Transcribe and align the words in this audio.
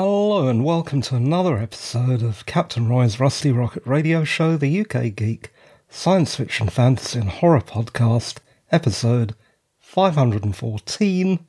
Hello 0.00 0.46
and 0.46 0.64
welcome 0.64 1.02
to 1.02 1.16
another 1.16 1.58
episode 1.58 2.22
of 2.22 2.46
Captain 2.46 2.88
Roy's 2.88 3.18
Rusty 3.18 3.50
Rocket 3.50 3.84
Radio 3.84 4.22
Show, 4.22 4.56
the 4.56 4.82
UK 4.82 5.12
Geek 5.12 5.52
Science 5.88 6.36
Fiction, 6.36 6.68
Fantasy 6.68 7.18
and 7.18 7.28
Horror 7.28 7.62
Podcast, 7.62 8.36
episode 8.70 9.34
514, 9.80 11.44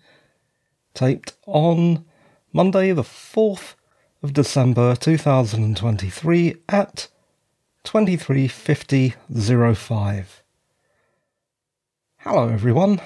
taped 0.96 1.34
on 1.46 2.04
Monday 2.52 2.92
the 2.92 3.04
4th 3.04 3.76
of 4.24 4.34
December 4.34 4.96
2023 4.96 6.56
at 6.68 7.08
2350.05. 7.84 10.26
Hello 12.18 12.48
everyone. 12.48 13.00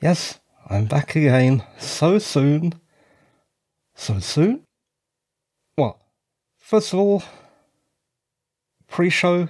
Yes, 0.00 0.40
I'm 0.70 0.86
back 0.86 1.14
again 1.14 1.64
so 1.76 2.18
soon. 2.18 2.80
So 4.00 4.18
soon? 4.18 4.62
Well, 5.76 6.00
first 6.56 6.94
of 6.94 6.98
all, 6.98 7.22
pre 8.88 9.10
show, 9.10 9.48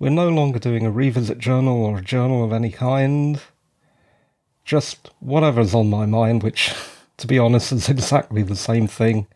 we're 0.00 0.10
no 0.10 0.28
longer 0.28 0.58
doing 0.58 0.84
a 0.84 0.90
revisit 0.90 1.38
journal 1.38 1.84
or 1.84 1.98
a 1.98 2.02
journal 2.02 2.42
of 2.42 2.52
any 2.52 2.72
kind. 2.72 3.40
Just 4.64 5.10
whatever's 5.20 5.76
on 5.76 5.88
my 5.88 6.06
mind, 6.06 6.42
which, 6.42 6.74
to 7.18 7.28
be 7.28 7.38
honest, 7.38 7.70
is 7.70 7.88
exactly 7.88 8.42
the 8.42 8.56
same 8.56 8.88
thing. 8.88 9.28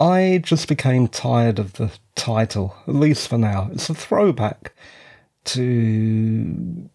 I 0.00 0.40
just 0.42 0.66
became 0.66 1.08
tired 1.08 1.58
of 1.58 1.74
the 1.74 1.90
title, 2.14 2.74
at 2.88 2.94
least 2.94 3.28
for 3.28 3.36
now. 3.36 3.68
It's 3.70 3.90
a 3.90 3.94
throwback 3.94 4.72
to 5.44 6.88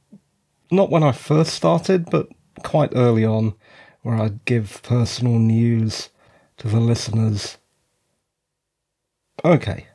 not 0.72 0.90
when 0.90 1.04
I 1.04 1.12
first 1.12 1.54
started, 1.54 2.10
but 2.10 2.30
quite 2.64 2.94
early 2.96 3.26
on, 3.26 3.54
where 4.04 4.16
I'd 4.16 4.46
give 4.46 4.84
personal 4.84 5.40
news 5.40 6.10
to 6.58 6.68
the 6.68 6.80
listeners. 6.80 7.58
Okay. 9.44 9.88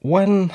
When 0.00 0.50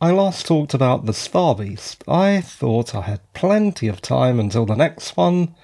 I 0.00 0.10
last 0.10 0.46
talked 0.46 0.74
about 0.74 1.06
the 1.06 1.12
Star 1.12 1.54
Beast, 1.54 2.02
I 2.08 2.40
thought 2.40 2.94
I 2.94 3.02
had 3.02 3.32
plenty 3.34 3.88
of 3.88 4.00
time 4.00 4.40
until 4.40 4.66
the 4.66 4.74
next 4.74 5.16
one. 5.16 5.54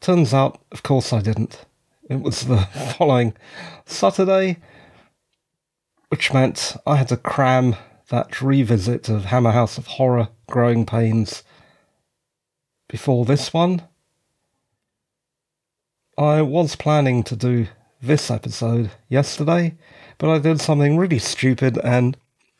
Turns 0.00 0.32
out, 0.32 0.60
of 0.72 0.82
course, 0.82 1.12
I 1.12 1.20
didn't. 1.20 1.64
It 2.08 2.20
was 2.20 2.42
the 2.42 2.58
following 2.98 3.34
Saturday, 3.84 4.58
which 6.08 6.32
meant 6.32 6.76
I 6.86 6.96
had 6.96 7.08
to 7.08 7.16
cram 7.16 7.76
that 8.08 8.40
revisit 8.40 9.08
of 9.08 9.26
Hammer 9.26 9.50
House 9.50 9.76
of 9.76 9.86
Horror 9.86 10.28
Growing 10.46 10.86
Pains 10.86 11.42
before 12.88 13.24
this 13.24 13.52
one. 13.52 13.82
I 16.18 16.42
was 16.42 16.76
planning 16.76 17.22
to 17.24 17.36
do 17.36 17.66
this 18.00 18.30
episode 18.30 18.90
yesterday, 19.08 19.76
but 20.18 20.30
I 20.30 20.38
did 20.38 20.60
something 20.60 20.96
really 20.96 21.18
stupid, 21.18 21.78
and 21.78 22.16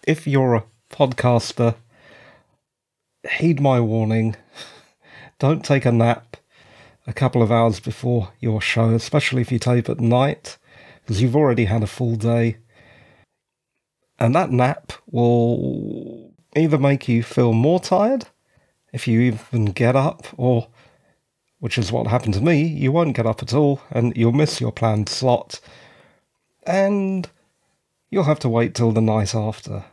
if 0.07 0.27
you're 0.27 0.55
a 0.55 0.65
podcaster, 0.91 1.77
heed 3.39 3.61
my 3.61 3.81
warning. 3.81 4.37
Don't 5.39 5.65
take 5.65 5.85
a 5.85 5.93
nap 5.93 6.37
a 7.07 7.13
couple 7.13 7.43
of 7.43 7.53
hours 7.53 7.81
before 7.81 8.33
your 8.41 8.61
show, 8.61 8.91
especially 8.91 9.43
if 9.43 9.53
you 9.53 9.59
tape 9.59 9.89
at 9.89 10.01
night, 10.01 10.59
because 11.03 11.23
you've 11.23 11.37
already 11.37 11.67
had 11.67 11.83
a 11.83 11.87
full 11.87 12.17
day. 12.17 12.59
And 14.19 14.35
that 14.35 14.51
nap 14.51 14.93
will 15.11 16.33
either 16.57 16.79
make 16.79 17.07
you 17.07 17.23
feel 17.23 17.53
more 17.53 17.81
tired 17.81 18.27
if 18.93 19.07
you 19.07 19.21
even 19.21 19.67
get 19.67 19.97
up, 19.97 20.27
or, 20.37 20.69
which 21.59 21.79
is 21.79 21.93
what 21.93 22.07
happened 22.07 22.35
to 22.35 22.41
me, 22.41 22.63
you 22.63 22.93
won't 22.93 23.17
get 23.17 23.27
up 23.27 23.43
at 23.43 23.55
all 23.55 23.81
and 23.91 24.17
you'll 24.17 24.33
miss 24.33 24.61
your 24.61 24.73
planned 24.73 25.09
slot. 25.09 25.61
And 26.67 27.29
you'll 28.11 28.25
have 28.25 28.41
to 28.41 28.49
wait 28.49 28.75
till 28.75 28.93
the 28.93 29.01
night 29.01 29.35
after. 29.35 29.85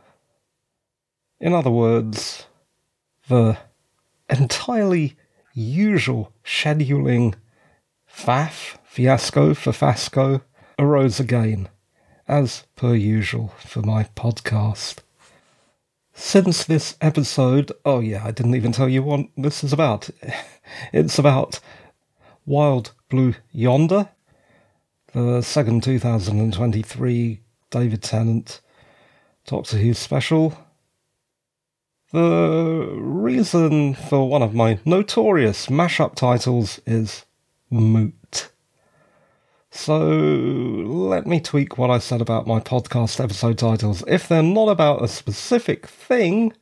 In 1.40 1.52
other 1.52 1.70
words, 1.70 2.46
the 3.28 3.58
entirely 4.28 5.16
usual 5.52 6.32
scheduling 6.44 7.34
faff, 8.10 8.78
fiasco 8.84 9.54
for 9.54 9.72
Fasco, 9.72 10.42
arose 10.78 11.20
again 11.20 11.68
as 12.26 12.64
per 12.76 12.94
usual, 12.94 13.52
for 13.58 13.82
my 13.82 14.04
podcast. 14.16 15.03
Since 16.16 16.64
this 16.64 16.96
episode, 17.00 17.72
oh 17.84 17.98
yeah, 17.98 18.24
I 18.24 18.30
didn't 18.30 18.54
even 18.54 18.70
tell 18.70 18.88
you 18.88 19.02
what 19.02 19.26
this 19.36 19.64
is 19.64 19.72
about. 19.72 20.10
It's 20.92 21.18
about 21.18 21.60
Wild 22.46 22.92
Blue 23.10 23.34
Yonder, 23.52 24.08
the 25.12 25.42
second 25.42 25.82
2023 25.82 27.40
David 27.70 28.02
Tennant 28.02 28.60
Doctor 29.44 29.76
Who 29.76 29.92
special. 29.92 30.56
The 32.12 32.94
reason 32.96 33.94
for 33.94 34.28
one 34.28 34.42
of 34.42 34.54
my 34.54 34.78
notorious 34.84 35.66
mashup 35.66 36.14
titles 36.14 36.80
is 36.86 37.26
moot. 37.70 38.50
So 39.76 39.98
let 39.98 41.26
me 41.26 41.40
tweak 41.40 41.76
what 41.76 41.90
I 41.90 41.98
said 41.98 42.20
about 42.20 42.46
my 42.46 42.60
podcast 42.60 43.22
episode 43.22 43.58
titles. 43.58 44.04
If 44.06 44.28
they're 44.28 44.40
not 44.40 44.68
about 44.68 45.02
a 45.02 45.08
specific 45.08 45.88
thing, 45.88 46.52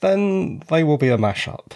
then 0.00 0.64
they 0.68 0.82
will 0.82 0.98
be 0.98 1.08
a 1.08 1.16
mashup. 1.16 1.72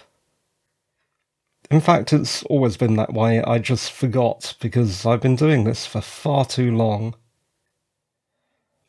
In 1.71 1.81
fact, 1.81 2.13
it's 2.13 2.43
always 2.45 2.77
been 2.77 2.97
that 2.97 3.15
way. 3.15 3.41
I 3.41 3.59
just 3.59 3.93
forgot 3.93 4.57
because 4.61 5.07
I've 5.07 5.23
been 5.23 5.37
doing 5.37 5.63
this 5.63 5.87
for 5.87 6.01
far 6.01 6.45
too 6.45 6.77
long. 6.77 7.15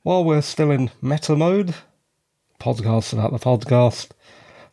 While 0.01 0.25
we're 0.25 0.41
still 0.41 0.71
in 0.71 0.89
meta 1.03 1.35
mode, 1.35 1.75
podcast 2.59 3.13
about 3.13 3.31
the 3.31 3.37
podcast, 3.37 4.09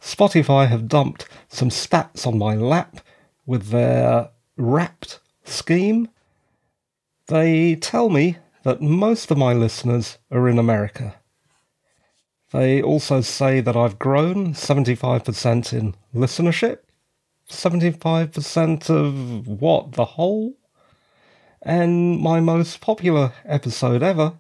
Spotify 0.01 0.67
have 0.69 0.89
dumped 0.89 1.29
some 1.49 1.69
stats 1.69 2.27
on 2.27 2.39
my 2.39 2.55
lap 2.55 3.01
with 3.45 3.69
their 3.69 4.31
wrapped 4.57 5.21
scheme 5.45 6.09
they 7.29 7.77
tell 7.77 8.09
me 8.09 8.37
that 8.65 8.81
most 8.81 9.31
of 9.31 9.39
my 9.39 9.53
listeners 9.53 10.19
are 10.31 10.49
in 10.49 10.59
America. 10.59 11.17
They 12.53 12.81
also 12.81 13.21
say 13.21 13.61
that 13.61 13.77
I've 13.77 13.99
grown 13.99 14.55
75% 14.55 15.73
in 15.73 15.95
listenership. 16.15 16.79
75% 17.51 18.91
of 18.91 19.47
what? 19.47 19.93
The 19.93 20.05
whole? 20.05 20.55
And 21.61 22.21
my 22.21 22.41
most 22.41 22.81
popular 22.81 23.33
episode 23.45 24.03
ever 24.03 24.35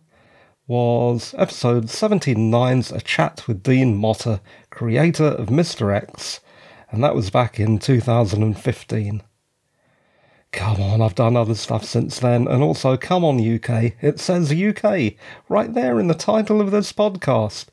was 0.67 1.35
episode 1.37 1.87
79's 1.87 2.93
A 2.93 3.01
Chat 3.01 3.47
with 3.47 3.63
Dean 3.63 3.97
Motter, 3.97 4.41
creator 4.71 5.25
of 5.25 5.49
Mr. 5.49 5.95
X, 5.95 6.41
and 6.91 7.03
that 7.05 7.15
was 7.15 7.31
back 7.31 7.59
in 7.59 7.79
2015. 7.79 9.23
Come 10.55 10.81
on, 10.81 11.03
I've 11.03 11.17
done 11.17 11.37
other 11.37 11.57
stuff 11.57 11.85
since 11.85 12.21
then. 12.21 12.47
And 12.47 12.63
also, 12.63 12.97
come 12.97 13.25
on, 13.25 13.41
UK. 13.41 13.95
It 14.01 14.21
says 14.21 14.53
UK 14.53 15.15
right 15.49 15.75
there 15.75 15.99
in 15.99 16.07
the 16.07 16.15
title 16.15 16.61
of 16.61 16.71
this 16.71 16.93
podcast. 16.93 17.67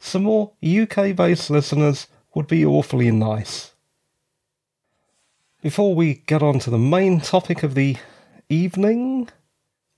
Some 0.00 0.24
more 0.24 0.50
UK 0.60 1.14
based 1.14 1.48
listeners 1.48 2.08
would 2.34 2.48
be 2.48 2.66
awfully 2.66 3.12
nice. 3.12 3.74
Before 5.62 5.94
we 5.94 6.22
get 6.26 6.42
on 6.42 6.58
to 6.58 6.70
the 6.70 6.78
main 6.78 7.20
topic 7.20 7.62
of 7.62 7.76
the 7.76 7.98
evening, 8.48 9.28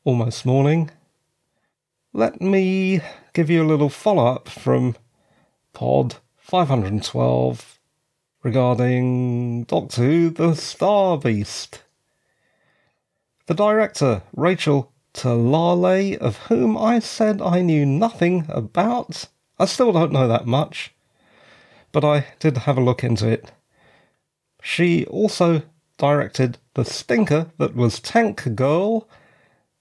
almost 0.04 0.44
morning, 0.44 0.90
let 2.12 2.42
me 2.42 3.00
give 3.32 3.48
you 3.48 3.62
a 3.62 3.66
little 3.66 3.88
follow 3.88 4.26
up 4.26 4.50
from 4.50 4.94
pod 5.72 6.16
512 6.36 7.78
regarding 8.42 9.64
Doctor 9.64 10.02
Who 10.02 10.28
The 10.28 10.54
Star 10.54 11.16
Beast. 11.16 11.82
The 13.46 13.54
director, 13.54 14.22
Rachel 14.34 14.92
Talalay, 15.14 16.16
of 16.16 16.36
whom 16.48 16.76
I 16.76 16.98
said 16.98 17.40
I 17.40 17.62
knew 17.62 17.86
nothing 17.86 18.44
about. 18.48 19.26
I 19.58 19.66
still 19.66 19.92
don't 19.92 20.12
know 20.12 20.26
that 20.26 20.46
much, 20.46 20.92
but 21.92 22.04
I 22.04 22.26
did 22.40 22.58
have 22.58 22.76
a 22.76 22.82
look 22.82 23.04
into 23.04 23.28
it. 23.28 23.52
She 24.60 25.06
also 25.06 25.62
directed 25.96 26.58
the 26.74 26.84
stinker 26.84 27.52
that 27.58 27.76
was 27.76 28.00
Tank 28.00 28.56
Girl, 28.56 29.08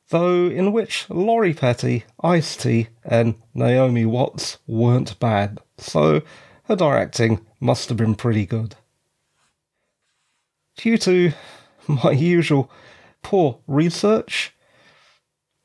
though 0.09 0.45
in 0.45 0.71
which 0.71 1.09
Lori 1.09 1.55
Petty, 1.55 2.05
Ice 2.21 2.55
T, 2.55 2.89
and 3.03 3.33
Naomi 3.55 4.05
Watts 4.05 4.59
weren't 4.67 5.19
bad, 5.19 5.59
so 5.79 6.21
her 6.65 6.75
directing 6.75 7.43
must 7.59 7.89
have 7.89 7.97
been 7.97 8.13
pretty 8.13 8.45
good. 8.45 8.75
Due 10.77 10.99
to 10.99 11.33
my 11.87 12.11
usual 12.11 12.69
poor 13.25 13.57
research. 13.65 14.53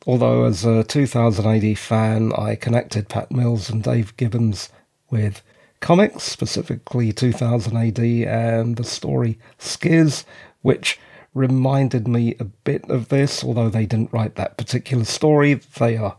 Although, 0.07 0.45
as 0.45 0.65
a 0.65 0.83
2000 0.83 1.45
AD 1.45 1.79
fan, 1.79 2.33
I 2.33 2.55
connected 2.55 3.11
Pat 3.11 3.31
Mills 3.31 3.69
and 3.69 3.83
Dave 3.83 4.17
Gibbons 4.17 4.71
with 5.11 5.43
comics, 5.81 6.23
specifically 6.23 7.13
2000 7.13 7.77
AD 7.77 7.99
and 7.99 8.77
the 8.77 8.85
story 8.85 9.39
Skizz, 9.59 10.25
which 10.63 10.99
reminded 11.35 12.09
me 12.09 12.35
a 12.41 12.45
bit 12.45 12.89
of 12.89 13.11
this, 13.11 13.45
although 13.45 13.69
they 13.69 13.85
didn't 13.85 14.13
write 14.13 14.37
that 14.37 14.57
particular 14.57 15.05
story. 15.05 15.53
They 15.53 15.99
are 15.99 16.17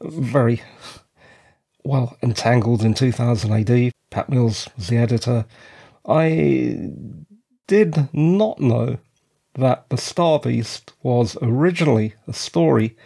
very 0.00 0.62
well 1.84 2.16
entangled 2.22 2.82
in 2.82 2.94
2000 2.94 3.52
AD. 3.52 3.92
Pat 4.10 4.30
Mills 4.30 4.70
was 4.74 4.88
the 4.88 4.96
editor. 4.96 5.44
I 6.06 6.92
did 7.66 8.08
not 8.14 8.58
know 8.58 8.96
that 9.58 9.88
The 9.90 9.96
Star 9.96 10.38
Beast 10.38 10.92
was 11.02 11.36
originally 11.42 12.14
a 12.28 12.32
story 12.32 12.96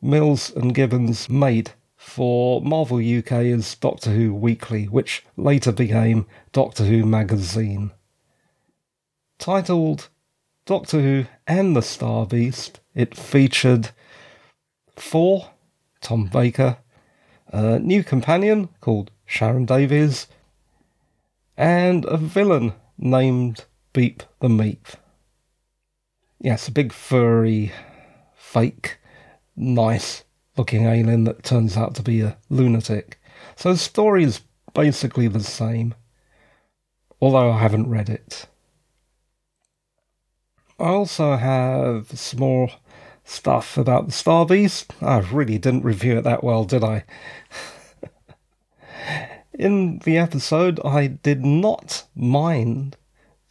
Mills 0.00 0.50
and 0.50 0.74
Gibbons 0.74 1.28
made 1.28 1.72
for 1.96 2.62
Marvel 2.62 2.98
UK's 2.98 3.74
Doctor 3.74 4.10
Who 4.10 4.32
Weekly, 4.32 4.86
which 4.86 5.26
later 5.36 5.70
became 5.70 6.26
Doctor 6.52 6.84
Who 6.84 7.04
Magazine. 7.04 7.90
Titled 9.38 10.08
Doctor 10.64 11.02
Who 11.02 11.26
and 11.46 11.76
the 11.76 11.82
Star 11.82 12.24
Beast, 12.24 12.80
it 12.94 13.14
featured 13.14 13.90
four 14.96 15.50
Tom 16.00 16.26
Baker, 16.26 16.78
a 17.48 17.78
new 17.78 18.02
companion 18.02 18.68
called 18.80 19.10
Sharon 19.26 19.66
Davies, 19.66 20.28
and 21.56 22.04
a 22.06 22.16
villain 22.16 22.72
named 22.96 23.64
Beep 23.92 24.22
the 24.40 24.48
Meep. 24.48 24.94
Yes, 26.40 26.68
a 26.68 26.72
big 26.72 26.92
furry, 26.92 27.72
fake, 28.36 28.98
nice 29.56 30.22
looking 30.56 30.86
alien 30.86 31.24
that 31.24 31.42
turns 31.42 31.76
out 31.76 31.96
to 31.96 32.02
be 32.02 32.20
a 32.20 32.38
lunatic. 32.48 33.20
So 33.56 33.72
the 33.72 33.78
story 33.78 34.22
is 34.22 34.42
basically 34.72 35.26
the 35.26 35.40
same, 35.40 35.96
although 37.20 37.50
I 37.50 37.58
haven't 37.58 37.90
read 37.90 38.08
it. 38.08 38.46
I 40.78 40.90
also 40.90 41.36
have 41.36 42.16
some 42.16 42.38
more 42.38 42.68
stuff 43.24 43.76
about 43.76 44.06
the 44.06 44.12
Star 44.12 44.46
Beast. 44.46 44.92
I 45.02 45.18
really 45.18 45.58
didn't 45.58 45.84
review 45.84 46.18
it 46.18 46.22
that 46.22 46.44
well, 46.44 46.64
did 46.64 46.84
I? 46.84 47.04
In 49.54 49.98
the 50.00 50.18
episode, 50.18 50.78
I 50.84 51.08
did 51.08 51.44
not 51.44 52.04
mind 52.14 52.96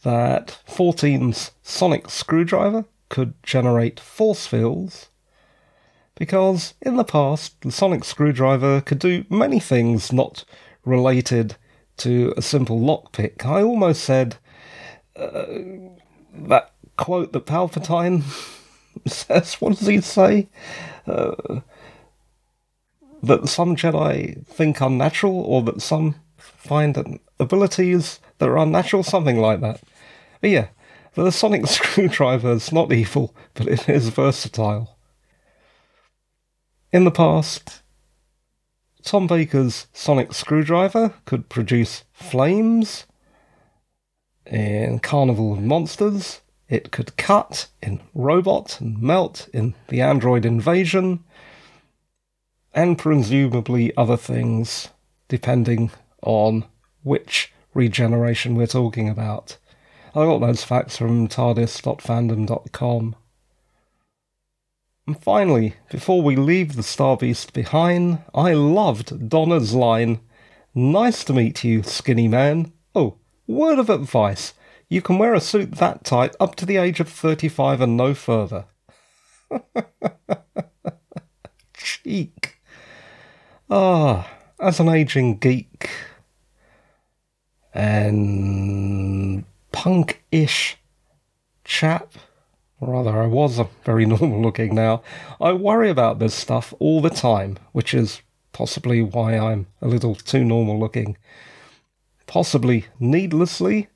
that 0.02 0.60
14's 0.68 1.52
sonic 1.62 2.08
screwdriver 2.08 2.84
could 3.08 3.34
generate 3.42 3.98
force 3.98 4.46
fields 4.46 5.08
because 6.14 6.74
in 6.82 6.96
the 6.96 7.04
past 7.04 7.60
the 7.62 7.72
sonic 7.72 8.04
screwdriver 8.04 8.80
could 8.80 8.98
do 8.98 9.24
many 9.30 9.60
things 9.60 10.12
not 10.12 10.44
related 10.84 11.56
to 11.96 12.32
a 12.36 12.42
simple 12.42 12.78
lockpick. 12.80 13.44
I 13.44 13.62
almost 13.62 14.04
said 14.04 14.36
uh, 15.16 15.46
that 16.32 16.72
quote 16.96 17.32
that 17.32 17.46
Palpatine 17.46 18.22
says. 19.06 19.54
What 19.54 19.78
does 19.78 19.86
he 19.86 20.00
say? 20.00 20.48
Uh, 21.06 21.60
that 23.22 23.48
some 23.48 23.74
Jedi 23.74 24.46
think 24.46 24.80
unnatural, 24.80 25.40
or 25.40 25.62
that 25.62 25.82
some 25.82 26.16
find 26.36 27.18
abilities 27.40 28.20
that 28.38 28.48
are 28.48 28.58
unnatural, 28.58 29.02
something 29.02 29.38
like 29.38 29.60
that. 29.60 29.80
But 30.40 30.50
yeah, 30.50 30.68
the 31.14 31.30
sonic 31.30 31.66
screwdriver 31.68 32.52
is 32.52 32.72
not 32.72 32.92
evil, 32.92 33.34
but 33.54 33.66
it 33.66 33.88
is 33.88 34.08
versatile. 34.08 34.96
In 36.92 37.04
the 37.04 37.10
past, 37.10 37.82
Tom 39.02 39.26
Baker's 39.26 39.86
sonic 39.92 40.32
screwdriver 40.32 41.14
could 41.24 41.48
produce 41.48 42.04
flames 42.12 43.06
in 44.46 44.98
Carnival 45.00 45.52
of 45.52 45.62
Monsters. 45.62 46.40
It 46.68 46.90
could 46.90 47.16
cut 47.16 47.68
in 47.82 48.00
Robot 48.14 48.80
and 48.80 49.00
melt 49.00 49.48
in 49.52 49.74
the 49.88 50.00
Android 50.00 50.44
Invasion, 50.44 51.24
and 52.74 52.98
presumably 52.98 53.96
other 53.96 54.16
things, 54.16 54.88
depending 55.28 55.90
on 56.22 56.64
which 57.02 57.52
regeneration 57.78 58.56
we're 58.56 58.66
talking 58.66 59.08
about. 59.08 59.56
I 60.14 60.24
got 60.24 60.40
those 60.40 60.64
facts 60.64 60.98
from 60.98 61.28
tardis.fandom.com. 61.28 63.16
And 65.06 65.22
finally, 65.22 65.76
before 65.90 66.20
we 66.20 66.36
leave 66.36 66.76
the 66.76 66.82
Star 66.82 67.16
Beast 67.16 67.54
behind, 67.54 68.18
I 68.34 68.52
loved 68.52 69.30
Donna's 69.30 69.72
line 69.72 70.20
Nice 70.74 71.24
to 71.24 71.32
meet 71.32 71.64
you, 71.64 71.82
skinny 71.82 72.28
man. 72.28 72.72
Oh, 72.94 73.16
word 73.46 73.78
of 73.78 73.88
advice 73.88 74.52
you 74.88 75.02
can 75.02 75.18
wear 75.18 75.34
a 75.34 75.40
suit 75.40 75.72
that 75.72 76.04
tight 76.04 76.34
up 76.40 76.54
to 76.56 76.66
the 76.66 76.78
age 76.78 76.98
of 76.98 77.08
35 77.08 77.82
and 77.82 77.96
no 77.96 78.14
further. 78.14 78.64
Cheek. 81.74 82.58
Ah, 83.70 84.30
as 84.58 84.80
an 84.80 84.88
aging 84.88 85.38
geek 85.38 85.90
and 87.74 89.44
punk 89.72 90.22
ish 90.32 90.76
chap, 91.64 92.12
rather, 92.80 93.22
I 93.22 93.26
was 93.26 93.58
a 93.58 93.68
very 93.84 94.06
normal 94.14 94.40
looking 94.40 94.74
now, 94.74 95.02
I 95.40 95.52
worry 95.52 95.90
about 95.90 96.18
this 96.18 96.34
stuff 96.34 96.74
all 96.78 97.00
the 97.00 97.10
time, 97.10 97.58
which 97.72 97.94
is 97.94 98.22
possibly 98.52 99.02
why 99.02 99.38
I'm 99.38 99.66
a 99.80 99.88
little 99.88 100.14
too 100.14 100.44
normal 100.44 100.78
looking. 100.78 101.16
Possibly 102.26 102.86
needlessly. 102.98 103.88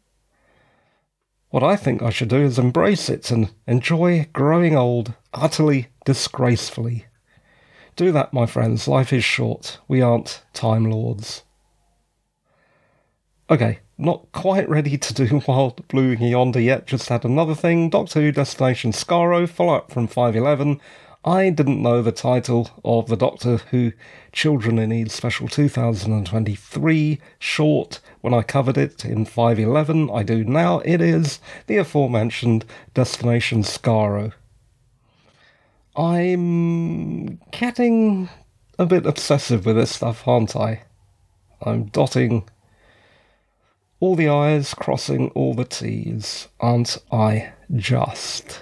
What 1.51 1.63
I 1.63 1.77
think 1.77 2.01
I 2.01 2.11
should 2.11 2.29
do 2.29 2.39
is 2.39 2.59
embrace 2.59 3.11
it 3.11 3.31
and 3.31 3.53
enjoy 3.67 4.29
growing 4.33 4.77
old 4.77 5.15
utterly 5.35 5.89
disgracefully. 6.05 7.07
Do 7.95 8.11
that, 8.13 8.33
my 8.33 8.47
friends. 8.47 8.89
Life 8.89 9.13
is 9.13 9.25
short. 9.25 9.79
We 9.87 10.01
aren't 10.01 10.43
Time 10.55 10.85
Lords. 10.91 11.43
Okay, 13.53 13.81
not 13.99 14.33
quite 14.33 14.67
ready 14.67 14.97
to 14.97 15.13
do 15.13 15.43
Wild 15.47 15.87
Blue 15.89 16.13
Yonder 16.13 16.59
yet, 16.59 16.87
just 16.87 17.11
had 17.11 17.23
another 17.23 17.55
thing. 17.55 17.91
Doctor 17.91 18.23
Who 18.23 18.33
Destination 18.33 18.93
Skaro, 18.93 19.47
follow 19.47 19.75
up 19.75 19.93
from 19.93 20.07
511. 20.07 20.81
I 21.23 21.51
didn't 21.51 21.83
know 21.83 22.01
the 22.01 22.13
title 22.13 22.71
of 22.83 23.09
the 23.09 23.17
Doctor 23.17 23.59
Who 23.71 23.93
Children 24.33 24.79
in 24.79 24.89
Need 24.89 25.11
Special 25.11 25.49
2023 25.49 27.21
short 27.39 28.01
when 28.23 28.33
I 28.33 28.41
covered 28.41 28.79
it 28.79 29.05
in 29.05 29.27
511. 29.27 30.09
I 30.09 30.23
do 30.23 30.45
now. 30.45 30.79
It 30.79 31.03
is 31.03 31.39
the 31.67 31.77
aforementioned 31.77 32.65
Destination 32.95 33.65
Skaro. 33.65 34.33
I'm 35.95 37.37
getting 37.51 38.31
a 38.79 38.87
bit 38.87 39.05
obsessive 39.05 39.67
with 39.67 39.77
this 39.77 39.91
stuff, 39.91 40.27
aren't 40.27 40.57
I? 40.57 40.85
I'm 41.61 41.85
dotting 41.89 42.49
all 44.03 44.17
the 44.17 44.29
I's, 44.29 44.75
crossing 44.75 45.29
all 45.29 45.55
the 45.55 45.65
T's, 45.65 46.49
aren't 46.59 46.99
I 47.13 47.53
just? 47.73 48.61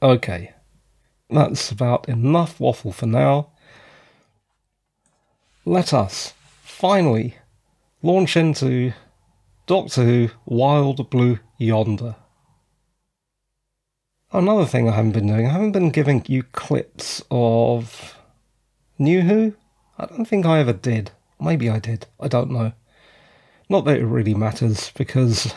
Okay, 0.00 0.54
that's 1.28 1.72
about 1.72 2.08
enough 2.08 2.60
waffle 2.60 2.92
for 2.92 3.06
now. 3.06 3.50
Let 5.64 5.92
us 5.92 6.34
finally 6.62 7.36
launch 8.00 8.36
into 8.36 8.92
Doctor 9.66 10.04
Who 10.04 10.30
Wild 10.46 11.10
Blue 11.10 11.40
Yonder. 11.58 12.14
Another 14.30 14.66
thing 14.66 14.88
I 14.88 14.92
haven't 14.92 15.12
been 15.12 15.26
doing, 15.26 15.48
I 15.48 15.50
haven't 15.50 15.72
been 15.72 15.90
giving 15.90 16.24
you 16.28 16.44
clips 16.44 17.24
of 17.28 18.16
New 19.00 19.22
Who. 19.22 19.54
I 19.98 20.06
don't 20.06 20.26
think 20.26 20.46
I 20.46 20.60
ever 20.60 20.72
did. 20.72 21.10
Maybe 21.40 21.68
I 21.68 21.80
did. 21.80 22.06
I 22.20 22.28
don't 22.28 22.52
know. 22.52 22.72
Not 23.68 23.84
that 23.86 23.98
it 23.98 24.06
really 24.06 24.34
matters 24.34 24.90
because 24.94 25.54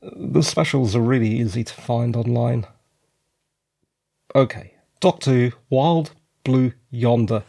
the 0.00 0.42
specials 0.42 0.96
are 0.96 1.00
really 1.00 1.28
easy 1.28 1.62
to 1.64 1.74
find 1.74 2.16
online. 2.16 2.66
Okay, 4.34 4.74
Doctor 5.00 5.30
Who 5.30 5.52
Wild 5.68 6.12
Blue 6.44 6.72
Yonder. 6.90 7.44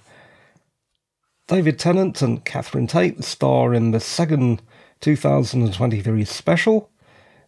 David 1.48 1.80
Tennant 1.80 2.22
and 2.22 2.44
Catherine 2.44 2.88
Tate 2.88 3.24
star 3.24 3.74
in 3.74 3.92
the 3.92 4.00
second 4.00 4.62
2023 5.02 6.26
special. 6.26 6.90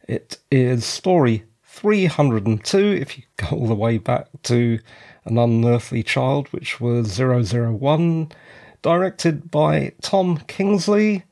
It 0.08 0.38
is 0.52 0.86
story 0.86 1.44
302, 1.64 2.78
if 2.78 3.18
you 3.18 3.24
go 3.38 3.48
all 3.58 3.68
the 3.68 3.76
way 3.76 3.98
back 3.98 4.28
to 4.44 4.80
An 5.26 5.38
Unearthly 5.38 6.04
Child, 6.04 6.48
which 6.50 6.80
was 6.80 7.20
001, 7.20 8.32
directed 8.86 9.50
by 9.50 9.92
Tom 10.00 10.38
Kingsley. 10.46 11.24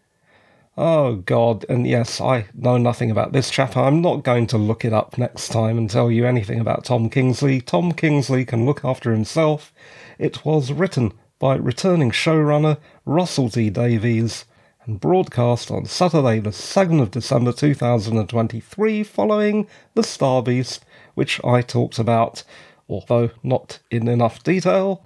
Oh, 0.75 1.17
God, 1.17 1.67
and 1.69 1.86
yes, 1.86 2.19
I 2.19 2.48
know 2.55 2.79
nothing 2.79 3.12
about 3.12 3.31
this 3.31 3.51
chap. 3.51 3.77
I'm 3.77 4.01
not 4.01 4.24
going 4.24 4.48
to 4.48 4.57
look 4.57 4.83
it 4.83 4.91
up 4.91 5.19
next 5.19 5.50
time 5.50 5.77
and 5.77 5.88
tell 5.88 6.10
you 6.10 6.25
anything 6.25 6.60
about 6.60 6.86
Tom 6.86 7.12
Kingsley. 7.12 7.62
Tom 7.62 7.91
Kingsley 7.91 8.43
can 8.43 8.65
look 8.65 8.83
after 8.83 9.12
himself. 9.12 9.72
It 10.17 10.43
was 10.43 10.72
written 10.72 11.13
by 11.38 11.57
returning 11.57 12.10
showrunner 12.10 12.79
Russell 13.05 13.51
T 13.51 13.69
Davies 13.69 14.45
and 14.86 15.00
broadcast 15.00 15.69
on 15.69 15.86
Saturday, 15.86 16.39
the 16.39 16.50
2nd 16.50 17.03
of 17.03 17.12
December 17.12 17.51
2023, 17.51 19.03
following 19.03 19.67
The 19.93 20.01
Star 20.01 20.41
Beast, 20.41 20.86
which 21.13 21.39
I 21.43 21.62
talked 21.62 22.00
about, 22.00 22.43
although 22.89 23.29
not 23.43 23.77
in 23.91 24.07
enough 24.07 24.41
detail, 24.41 25.05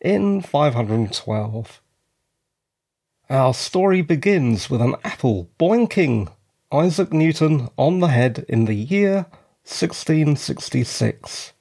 in 0.00 0.42
512. 0.42 1.80
Our 3.30 3.54
story 3.54 4.02
begins 4.02 4.68
with 4.68 4.82
an 4.82 4.96
apple 5.02 5.48
boinking 5.58 6.30
Isaac 6.70 7.10
Newton 7.10 7.70
on 7.78 8.00
the 8.00 8.08
head 8.08 8.44
in 8.50 8.66
the 8.66 8.74
year 8.74 9.24
1666. 9.64 11.54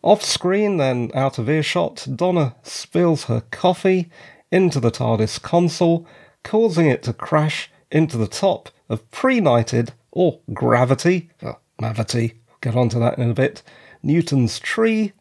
Off 0.00 0.24
screen 0.24 0.78
then 0.78 1.10
out 1.14 1.38
of 1.38 1.50
earshot, 1.50 2.06
Donna 2.16 2.56
spills 2.62 3.24
her 3.24 3.42
coffee 3.50 4.08
into 4.50 4.80
the 4.80 4.90
TARDIS 4.90 5.42
console, 5.42 6.06
causing 6.44 6.86
it 6.86 7.02
to 7.02 7.12
crash 7.12 7.70
into 7.90 8.16
the 8.16 8.26
top 8.26 8.70
of 8.88 9.08
pre-knighted, 9.10 9.92
or 10.10 10.40
gravity, 10.54 11.28
uh, 11.42 11.52
gravity, 11.78 12.40
get 12.62 12.74
onto 12.74 12.98
that 12.98 13.18
in 13.18 13.30
a 13.30 13.34
bit, 13.34 13.62
Newton's 14.02 14.58
tree. 14.58 15.12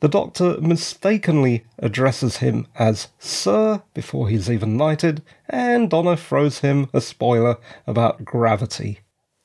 The 0.00 0.08
Doctor 0.08 0.60
mistakenly 0.60 1.64
addresses 1.78 2.38
him 2.38 2.66
as 2.74 3.08
Sir 3.18 3.82
before 3.94 4.28
he's 4.28 4.50
even 4.50 4.76
knighted, 4.76 5.22
and 5.48 5.88
Donna 5.88 6.18
throws 6.18 6.58
him 6.58 6.90
a 6.92 7.00
spoiler 7.00 7.56
about 7.86 8.22
gravity. 8.22 9.00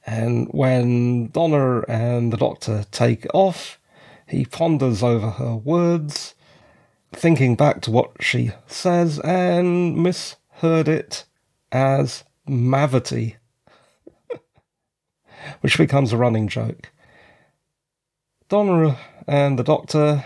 And 0.05 0.47
when 0.49 1.27
Donna 1.27 1.83
and 1.87 2.33
the 2.33 2.37
Doctor 2.37 2.83
take 2.91 3.25
off, 3.33 3.79
he 4.27 4.43
ponders 4.43 5.01
over 5.01 5.29
her 5.31 5.55
words, 5.55 6.35
thinking 7.13 7.55
back 7.55 7.79
to 7.81 7.91
what 7.91 8.11
she 8.19 8.51
says, 8.67 9.19
and 9.19 9.95
misheard 9.95 10.89
it 10.89 11.23
as 11.71 12.25
Mavity, 12.45 13.35
which 15.61 15.77
becomes 15.77 16.11
a 16.11 16.17
running 16.17 16.49
joke. 16.49 16.91
Donna 18.49 18.97
and 19.27 19.57
the 19.57 19.63
Doctor 19.63 20.25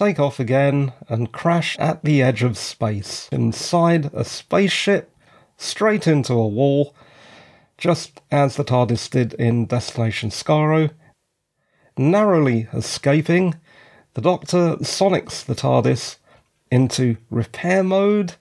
take 0.00 0.18
off 0.18 0.40
again 0.40 0.94
and 1.10 1.30
crash 1.30 1.78
at 1.78 2.02
the 2.04 2.22
edge 2.22 2.42
of 2.42 2.56
space, 2.56 3.28
inside 3.30 4.10
a 4.14 4.24
spaceship, 4.24 5.14
straight 5.58 6.06
into 6.06 6.32
a 6.32 6.48
wall, 6.48 6.94
just 7.76 8.22
as 8.30 8.56
the 8.56 8.64
TARDIS 8.64 9.10
did 9.10 9.34
in 9.34 9.66
Destination 9.66 10.30
Skaro, 10.30 10.90
narrowly 11.98 12.66
escaping, 12.72 13.56
the 14.14 14.22
Doctor 14.22 14.76
sonics 14.76 15.44
the 15.44 15.54
TARDIS 15.54 16.16
into 16.70 17.18
repair 17.28 17.84
mode. 17.84 18.36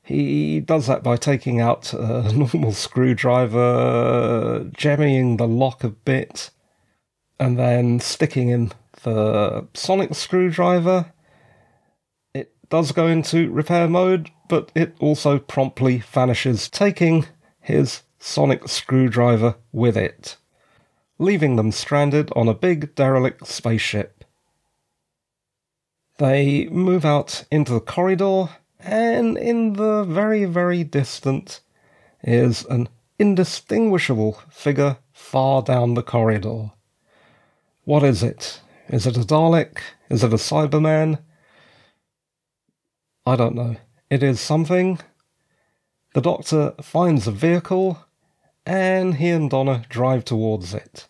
He 0.00 0.60
does 0.60 0.86
that 0.86 1.02
by 1.02 1.16
taking 1.16 1.60
out 1.60 1.92
a 1.92 2.32
normal 2.32 2.70
screwdriver, 2.70 4.70
jemmying 4.76 5.38
the 5.38 5.48
lock 5.48 5.82
a 5.82 5.88
bit, 5.88 6.50
and 7.40 7.58
then 7.58 7.98
sticking 7.98 8.50
in 8.50 8.70
the 9.02 9.66
sonic 9.74 10.14
screwdriver. 10.14 11.12
It 12.34 12.52
does 12.68 12.92
go 12.92 13.06
into 13.06 13.50
repair 13.50 13.88
mode, 13.88 14.30
but 14.48 14.70
it 14.74 14.94
also 15.00 15.38
promptly 15.38 15.98
vanishes, 15.98 16.68
taking 16.68 17.26
his 17.60 18.02
sonic 18.18 18.68
screwdriver 18.68 19.56
with 19.72 19.96
it 19.96 20.36
leaving 21.18 21.56
them 21.56 21.72
stranded 21.72 22.30
on 22.34 22.48
a 22.48 22.54
big 22.54 22.94
derelict 22.94 23.46
spaceship. 23.46 24.24
They 26.18 26.66
move 26.68 27.04
out 27.04 27.44
into 27.50 27.72
the 27.72 27.80
corridor, 27.80 28.48
and 28.78 29.36
in 29.36 29.74
the 29.74 30.04
very, 30.04 30.44
very 30.44 30.84
distant 30.84 31.60
is 32.22 32.64
an 32.66 32.88
indistinguishable 33.18 34.40
figure 34.50 34.98
far 35.12 35.62
down 35.62 35.94
the 35.94 36.02
corridor. 36.02 36.72
What 37.84 38.02
is 38.02 38.22
it? 38.22 38.60
Is 38.88 39.06
it 39.06 39.16
a 39.16 39.20
Dalek? 39.20 39.78
Is 40.10 40.22
it 40.22 40.32
a 40.32 40.36
Cyberman? 40.36 41.18
I 43.24 43.36
don't 43.36 43.54
know. 43.54 43.76
It 44.10 44.22
is 44.22 44.40
something. 44.40 44.98
The 46.12 46.20
Doctor 46.20 46.74
finds 46.82 47.26
a 47.26 47.32
vehicle 47.32 48.04
and 48.66 49.16
he 49.16 49.30
and 49.30 49.50
Donna 49.50 49.84
drive 49.88 50.24
towards 50.24 50.74
it. 50.74 51.08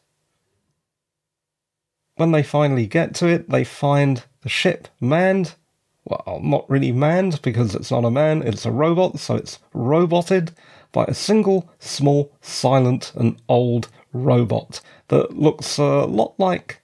When 2.16 2.31
they 2.31 2.45
finally 2.45 2.87
get 2.87 3.14
to 3.16 3.26
it, 3.26 3.50
they 3.50 3.64
find 3.64 4.23
the 4.43 4.49
ship 4.49 4.87
manned. 5.00 5.57
Well, 6.04 6.40
not 6.43 6.71
really 6.71 6.93
manned 6.93 7.43
because 7.43 7.75
it's 7.75 7.90
not 7.90 8.04
a 8.04 8.11
man, 8.11 8.43
it's 8.43 8.66
a 8.66 8.71
robot, 8.71 9.19
so 9.19 9.35
it's 9.35 9.59
roboted 9.73 10.52
by 10.93 11.07
a 11.07 11.14
single, 11.14 11.71
small, 11.81 12.33
silent, 12.40 13.12
and 13.16 13.40
old 13.49 13.88
robot 14.12 14.81
that 15.09 15.37
looks 15.37 15.78
uh, 15.78 15.83
a 15.83 16.07
lot 16.07 16.35
like 16.38 16.81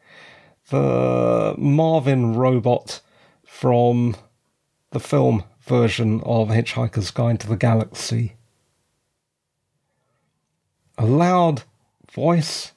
the 0.71 1.55
Marvin 1.59 2.35
robot 2.35 3.01
from 3.45 4.17
the 4.91 5.01
film 5.01 5.45
version 5.61 6.21
of 6.23 6.49
Hitchhiker's 6.49 7.11
Guide 7.11 7.39
to 7.41 7.47
the 7.47 7.57
Galaxy 7.57 8.35
a 11.01 11.07
loud 11.07 11.63
voice 12.13 12.73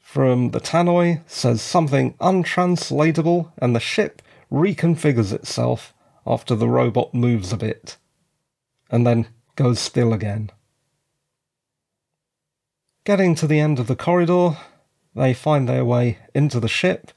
from 0.00 0.50
the 0.50 0.58
tannoy 0.58 1.22
says 1.28 1.62
something 1.62 2.16
untranslatable, 2.20 3.52
and 3.58 3.76
the 3.76 3.80
ship 3.80 4.20
reconfigures 4.50 5.32
itself 5.32 5.94
after 6.26 6.56
the 6.56 6.68
robot 6.68 7.14
moves 7.14 7.52
a 7.52 7.56
bit, 7.56 7.96
and 8.90 9.06
then 9.06 9.28
goes 9.54 9.78
still 9.78 10.12
again. 10.12 10.50
Getting 13.04 13.36
to 13.36 13.46
the 13.46 13.60
end 13.60 13.78
of 13.78 13.86
the 13.86 13.94
corridor, 13.94 14.56
they 15.14 15.32
find 15.32 15.68
their 15.68 15.84
way 15.84 16.18
into 16.34 16.58
the 16.58 16.68
ship 16.68 17.12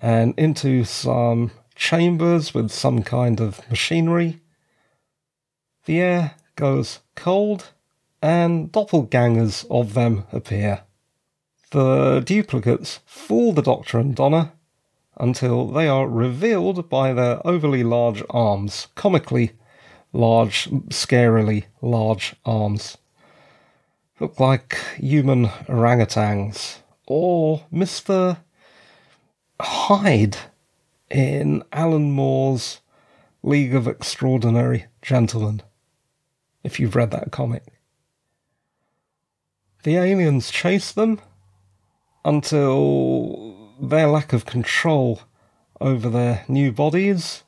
and 0.00 0.34
into 0.36 0.84
some 0.84 1.50
chambers 1.74 2.54
with 2.54 2.70
some 2.70 3.02
kind 3.02 3.40
of 3.40 3.68
machinery. 3.70 4.40
The 5.84 6.00
air 6.00 6.34
goes 6.56 7.00
cold 7.14 7.70
and 8.22 8.72
doppelgangers 8.72 9.66
of 9.70 9.94
them 9.94 10.24
appear. 10.32 10.82
The 11.70 12.20
duplicates 12.24 13.00
fool 13.06 13.52
the 13.52 13.62
Doctor 13.62 13.98
and 13.98 14.14
Donna 14.14 14.52
until 15.18 15.66
they 15.66 15.88
are 15.88 16.08
revealed 16.08 16.88
by 16.88 17.12
their 17.12 17.44
overly 17.46 17.82
large 17.82 18.22
arms, 18.30 18.88
comically 18.94 19.52
large, 20.12 20.68
scarily 20.88 21.64
large 21.80 22.34
arms. 22.44 22.98
Look 24.20 24.40
like 24.40 24.78
human 24.96 25.46
orangutans, 25.68 26.78
or 27.06 27.64
Mr. 27.72 28.38
Hyde 29.60 30.36
in 31.10 31.62
Alan 31.72 32.12
Moore's 32.12 32.80
League 33.42 33.74
of 33.74 33.88
Extraordinary 33.88 34.86
Gentlemen, 35.00 35.62
if 36.62 36.78
you've 36.78 36.96
read 36.96 37.10
that 37.12 37.30
comic. 37.30 37.64
The 39.84 39.96
aliens 39.96 40.50
chase 40.50 40.92
them 40.92 41.20
until 42.24 43.72
their 43.80 44.08
lack 44.08 44.32
of 44.32 44.44
control 44.44 45.20
over 45.80 46.10
their 46.10 46.44
new 46.48 46.72
bodies 46.72 47.44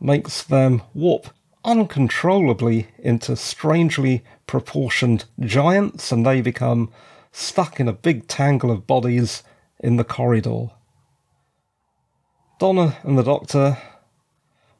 makes 0.00 0.42
them 0.42 0.82
warp 0.92 1.28
uncontrollably 1.64 2.88
into 2.98 3.36
strangely 3.36 4.24
proportioned 4.46 5.26
giants 5.38 6.10
and 6.10 6.26
they 6.26 6.40
become 6.40 6.90
stuck 7.30 7.78
in 7.78 7.86
a 7.86 7.92
big 7.92 8.26
tangle 8.26 8.70
of 8.70 8.86
bodies 8.86 9.44
in 9.78 9.96
the 9.96 10.04
corridor. 10.04 10.70
Donna 12.62 12.96
and 13.02 13.18
the 13.18 13.24
Doctor 13.24 13.76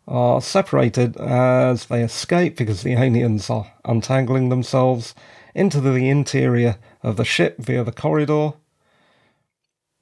are 0.07 0.41
separated 0.41 1.17
as 1.17 1.87
they 1.87 2.05
escape 2.05 2.57
because 2.57 2.85
the 2.85 2.93
aliens 2.93 3.51
are 3.51 3.73
untangling 3.85 4.51
themselves 4.51 5.17
into 5.53 5.81
the 5.81 6.09
interior 6.09 6.77
of 7.03 7.17
the 7.17 7.25
ship 7.25 7.57
via 7.59 7.83
the 7.83 7.91
corridor 7.91 8.53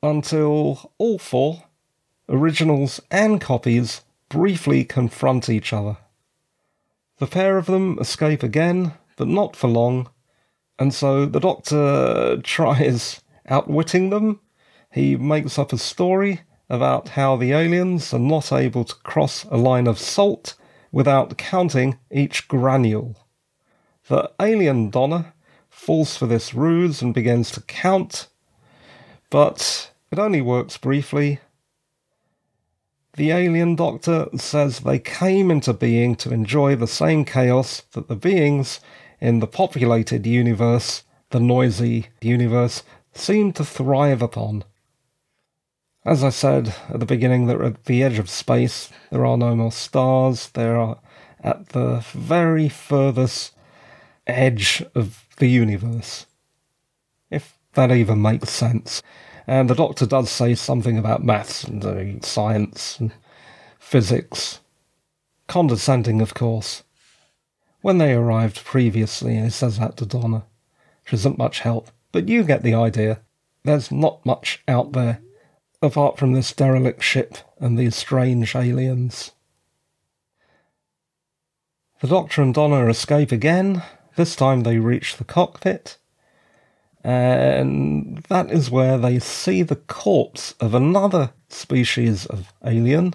until 0.03 0.93
all 0.99 1.19
four, 1.19 1.63
originals 2.29 3.01
and 3.11 3.41
copies, 3.41 4.03
briefly 4.29 4.85
confront 4.85 5.49
each 5.49 5.73
other. 5.73 5.97
The 7.17 7.29
pair 7.29 7.57
of 7.57 7.65
them 7.65 7.99
escape 7.99 8.43
again, 8.43 8.93
but 9.17 9.27
not 9.27 9.57
for 9.57 9.69
long, 9.69 10.11
and 10.79 10.93
so 10.93 11.25
the 11.25 11.41
Doctor 11.41 12.37
tries 12.43 13.23
outwitting 13.49 14.11
them. 14.11 14.41
He 14.93 15.17
makes 15.17 15.59
up 15.59 15.73
a 15.73 15.79
story 15.79 16.43
about 16.71 17.11
how 17.11 17.37
the 17.37 17.53
aliens 17.53 18.15
are 18.15 18.21
not 18.21 18.53
able 18.53 18.85
to 18.85 18.95
cross 18.95 19.45
a 19.51 19.57
line 19.57 19.89
of 19.89 19.99
salt 19.99 20.55
without 20.93 21.37
counting 21.37 21.99
each 22.11 22.47
granule. 22.49 23.17
The 24.09 24.31
alien 24.41 24.91
Donna 24.91 25.35
falls 25.69 26.17
for 26.17 26.27
this 26.27 26.55
ruse 26.55 27.03
and 27.03 27.13
begins 27.13 27.51
to 27.53 27.61
count, 27.63 28.29
but 29.31 29.91
it 30.13 30.19
only 30.19 30.41
works 30.41 30.77
briefly. 30.77 31.41
The 33.17 33.33
alien 33.33 33.75
doctor 33.75 34.29
says 34.37 34.81
they 34.81 35.01
came 35.01 35.51
into 35.51 35.73
being 35.73 36.15
to 36.17 36.33
enjoy 36.33 36.77
the 36.77 36.87
same 36.87 37.25
chaos 37.25 37.83
that 37.93 38.07
the 38.07 38.17
beings 38.17 38.81
in 39.21 39.41
the 39.41 39.47
populated 39.47 40.25
universe, 40.27 41.03
the 41.31 41.41
noisy 41.41 42.07
universe, 42.21 42.85
seem 43.13 43.53
to 43.55 43.65
thrive 43.65 44.23
upon. 44.23 44.65
As 46.05 46.25
I 46.25 46.31
said 46.31 46.75
at 46.89 46.99
the 46.99 47.07
beginning, 47.07 47.47
that 47.47 47.61
at 47.61 47.85
the 47.85 48.03
edge 48.03 48.19
of 48.19 48.31
space 48.31 48.91
there 49.11 49.27
are 49.27 49.37
no 49.37 49.55
more 49.55 49.73
stars, 49.73 50.49
there 50.51 50.77
are 50.77 50.99
at 51.43 51.71
the 51.71 52.05
very 52.13 52.69
furthest 52.69 53.55
edge 54.27 54.83
of 54.95 55.27
the 55.37 55.49
universe. 55.49 56.27
If 57.31 57.59
that 57.75 57.91
even 57.91 58.23
makes 58.23 58.51
sense. 58.51 59.03
And 59.47 59.69
the 59.69 59.75
doctor 59.75 60.07
does 60.07 60.31
say 60.31 60.55
something 60.55 60.97
about 60.97 61.25
maths 61.25 61.65
and 61.65 61.85
uh, 61.85 62.21
science 62.21 62.99
and 62.99 63.13
physics. 63.79 64.61
Condescending, 65.49 66.21
of 66.21 66.35
course. 66.35 66.83
When 67.83 67.99
they 67.99 68.13
arrived 68.13 68.65
previously, 68.65 69.37
he 69.37 69.51
says 69.51 69.79
that 69.79 69.97
to 69.99 70.07
Donna. 70.07 70.45
Which 71.05 71.15
isn't 71.15 71.39
much 71.39 71.61
help, 71.61 71.91
but 72.13 72.29
you 72.29 72.45
get 72.45 72.63
the 72.63 72.75
idea. 72.75 73.21
There's 73.65 73.91
not 73.91 74.25
much 74.25 74.63
out 74.69 74.93
there, 74.93 75.21
apart 75.83 76.19
from 76.19 76.33
this 76.33 76.53
derelict 76.53 77.03
ship 77.03 77.39
and 77.59 77.79
these 77.79 77.97
strange 77.97 78.55
aliens. 78.55 79.33
The 82.01 82.09
Doctor 82.09 82.43
and 82.43 82.55
Donna 82.55 82.87
escape 82.89 83.33
again. 83.33 83.83
This 84.17 84.35
time 84.35 84.63
they 84.63 84.79
reach 84.79 85.17
the 85.17 85.25
cockpit. 85.25 85.99
And 87.03 88.19
that 88.29 88.51
is 88.51 88.71
where 88.71 88.99
they 88.99 89.19
see 89.19 89.63
the 89.63 89.77
corpse 89.77 90.55
of 90.61 90.75
another 90.75 91.33
species 91.49 92.27
of 92.27 92.53
alien 92.65 93.15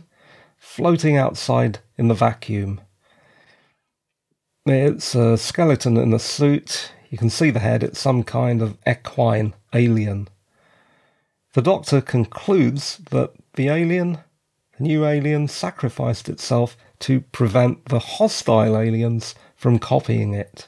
floating 0.58 1.18
outside 1.18 1.80
in 1.98 2.08
the 2.08 2.14
vacuum. 2.16 2.82
It's 4.66 5.14
a 5.14 5.38
skeleton 5.38 5.98
in 5.98 6.14
a 6.14 6.20
suit. 6.20 6.92
You 7.12 7.20
can 7.20 7.30
see 7.30 7.52
the 7.52 7.60
head. 7.60 7.84
It's 7.84 8.00
some 8.00 8.24
kind 8.24 8.64
of 8.64 8.78
equine 8.88 9.54
alien. 9.74 10.28
The 11.56 11.62
doctor 11.62 12.02
concludes 12.02 12.98
that 13.12 13.32
the 13.54 13.70
alien, 13.70 14.18
the 14.78 14.84
new 14.84 15.06
alien, 15.06 15.48
sacrificed 15.48 16.28
itself 16.28 16.76
to 17.00 17.22
prevent 17.22 17.86
the 17.86 18.00
hostile 18.00 18.78
aliens 18.78 19.36
from 19.56 19.80
copying 19.80 20.34
it. 20.34 20.68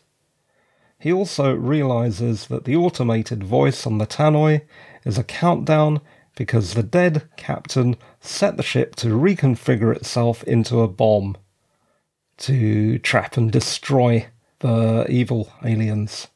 He 0.98 1.12
also 1.12 1.54
realizes 1.54 2.48
that 2.48 2.64
the 2.64 2.78
automated 2.78 3.44
voice 3.44 3.86
on 3.86 3.98
the 3.98 4.08
tannoy 4.08 4.62
is 5.04 5.18
a 5.18 5.26
countdown 5.26 6.00
because 6.38 6.74
the 6.74 6.84
dead 6.84 7.28
captain 7.36 7.98
set 8.22 8.56
the 8.56 8.64
ship 8.64 8.96
to 8.96 9.08
reconfigure 9.08 9.94
itself 9.94 10.42
into 10.46 10.80
a 10.80 10.88
bomb 10.88 11.36
to 12.38 12.98
trap 13.00 13.36
and 13.36 13.52
destroy 13.52 14.28
the 14.60 15.06
evil 15.10 15.52
aliens. 15.66 16.30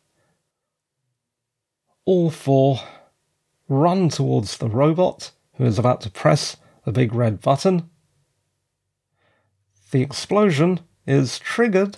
All 2.04 2.30
four 2.30 2.82
run 3.72 4.10
towards 4.10 4.58
the 4.58 4.70
robot 4.70 5.32
who 5.56 5.66
is 5.66 5.80
about 5.80 6.02
to 6.02 6.10
press 6.10 6.58
the 6.86 6.92
big 6.92 7.14
red 7.14 7.42
button 7.42 7.90
the 9.92 10.02
explosion 10.02 10.80
is 11.06 11.38
triggered, 11.38 11.98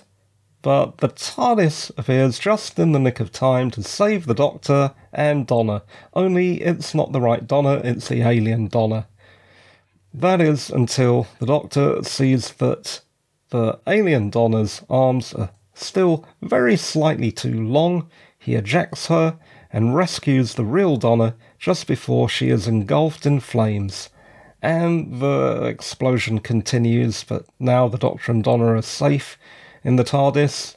but 0.62 0.98
the 0.98 1.08
TARDIS 1.08 1.92
appears 1.96 2.40
just 2.40 2.78
in 2.78 2.90
the 2.90 2.98
nick 2.98 3.20
of 3.20 3.30
time 3.30 3.70
to 3.72 3.82
save 3.84 4.26
the 4.26 4.34
Doctor 4.34 4.92
and 5.12 5.46
Donna. 5.46 5.84
Only 6.12 6.60
it's 6.60 6.94
not 6.94 7.12
the 7.12 7.20
right 7.20 7.46
Donna, 7.46 7.80
it's 7.84 8.08
the 8.08 8.22
alien 8.22 8.66
Donna. 8.66 9.06
That 10.12 10.40
is 10.40 10.70
until 10.70 11.28
the 11.38 11.46
Doctor 11.46 12.02
sees 12.02 12.50
that 12.54 13.00
the 13.50 13.78
alien 13.86 14.30
Donna's 14.30 14.82
arms 14.90 15.32
are 15.32 15.50
still 15.74 16.26
very 16.42 16.76
slightly 16.76 17.30
too 17.30 17.62
long. 17.62 18.08
He 18.38 18.56
ejects 18.56 19.06
her 19.06 19.38
and 19.72 19.94
rescues 19.94 20.54
the 20.54 20.64
real 20.64 20.96
Donna 20.96 21.36
just 21.58 21.86
before 21.86 22.28
she 22.28 22.50
is 22.50 22.66
engulfed 22.66 23.26
in 23.26 23.40
flames. 23.40 24.10
And 24.62 25.20
the 25.20 25.64
explosion 25.64 26.38
continues, 26.40 27.24
but 27.24 27.46
now 27.58 27.88
the 27.88 27.98
Doctor 27.98 28.32
and 28.32 28.42
Donna 28.42 28.66
are 28.76 28.82
safe 28.82 29.38
in 29.82 29.96
the 29.96 30.04
TARDIS. 30.04 30.76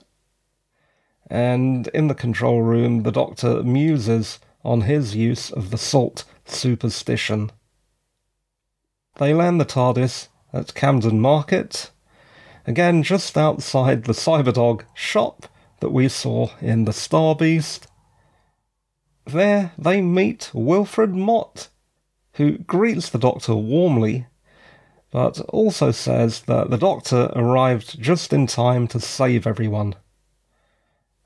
And 1.30 1.88
in 1.88 2.08
the 2.08 2.16
control 2.16 2.62
room, 2.62 3.04
the 3.04 3.12
Doctor 3.12 3.64
muses 3.64 4.40
on 4.64 4.82
his 4.82 5.16
use 5.16 5.52
of 5.52 5.72
the 5.72 5.78
salt 5.78 6.26
superstition. 6.46 7.52
They 9.16 9.34
land 9.34 9.60
the 9.60 9.66
TARDIS 9.66 10.28
at 10.54 10.74
Camden 10.74 11.20
Market, 11.20 11.92
again 12.66 13.04
just 13.04 13.38
outside 13.38 14.04
the 14.04 14.14
Cyberdog 14.14 14.84
shop 14.94 15.48
that 15.80 15.92
we 15.92 16.10
saw 16.10 16.50
in 16.62 16.86
the 16.86 16.94
Star 16.94 17.36
Beast. 17.36 17.88
There 19.28 19.74
they 19.78 20.02
meet 20.02 20.52
Wilfred 20.54 21.14
Mott, 21.14 21.68
who 22.34 22.60
greets 22.60 23.10
the 23.10 23.20
Doctor 23.20 23.56
warmly, 23.56 24.26
but 25.12 25.42
also 25.50 25.92
says 25.92 26.42
that 26.44 26.70
the 26.70 26.78
Doctor 26.78 27.30
arrived 27.36 28.02
just 28.02 28.32
in 28.32 28.48
time 28.48 28.88
to 28.88 29.02
save 29.02 29.46
everyone. 29.46 29.96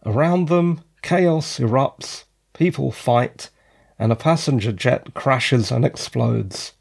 Around 0.04 0.48
them, 0.48 0.82
chaos 1.04 1.60
erupts, 1.60 2.24
people 2.54 2.92
fight, 2.92 3.52
and 4.00 4.12
a 4.12 4.16
passenger 4.16 4.72
jet 4.72 5.14
crashes 5.14 5.72
and 5.72 5.86
explodes. 5.86 6.74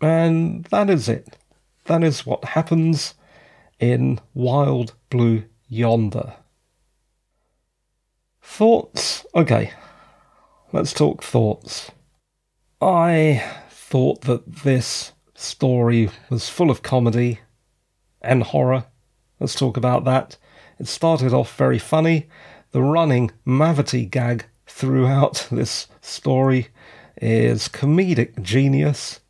And 0.00 0.64
that 0.66 0.88
is 0.88 1.10
it. 1.10 1.36
That 1.84 2.02
is 2.02 2.24
what 2.24 2.44
happens 2.56 3.14
in 3.78 4.18
Wild 4.32 4.94
Blue 5.10 5.44
Yonder. 5.68 6.36
Thoughts? 8.42 9.24
Okay, 9.34 9.72
let's 10.72 10.92
talk 10.92 11.22
thoughts. 11.22 11.90
I 12.80 13.44
thought 13.70 14.22
that 14.22 14.62
this 14.64 15.12
story 15.34 16.10
was 16.28 16.48
full 16.48 16.70
of 16.70 16.82
comedy 16.82 17.40
and 18.22 18.42
horror. 18.42 18.86
Let's 19.38 19.54
talk 19.54 19.76
about 19.76 20.04
that. 20.04 20.36
It 20.78 20.88
started 20.88 21.32
off 21.32 21.56
very 21.56 21.78
funny. 21.78 22.28
The 22.72 22.82
running 22.82 23.30
Mavity 23.46 24.08
gag 24.08 24.46
throughout 24.66 25.48
this 25.52 25.88
story 26.00 26.68
is 27.20 27.68
comedic 27.68 28.42
genius. 28.42 29.20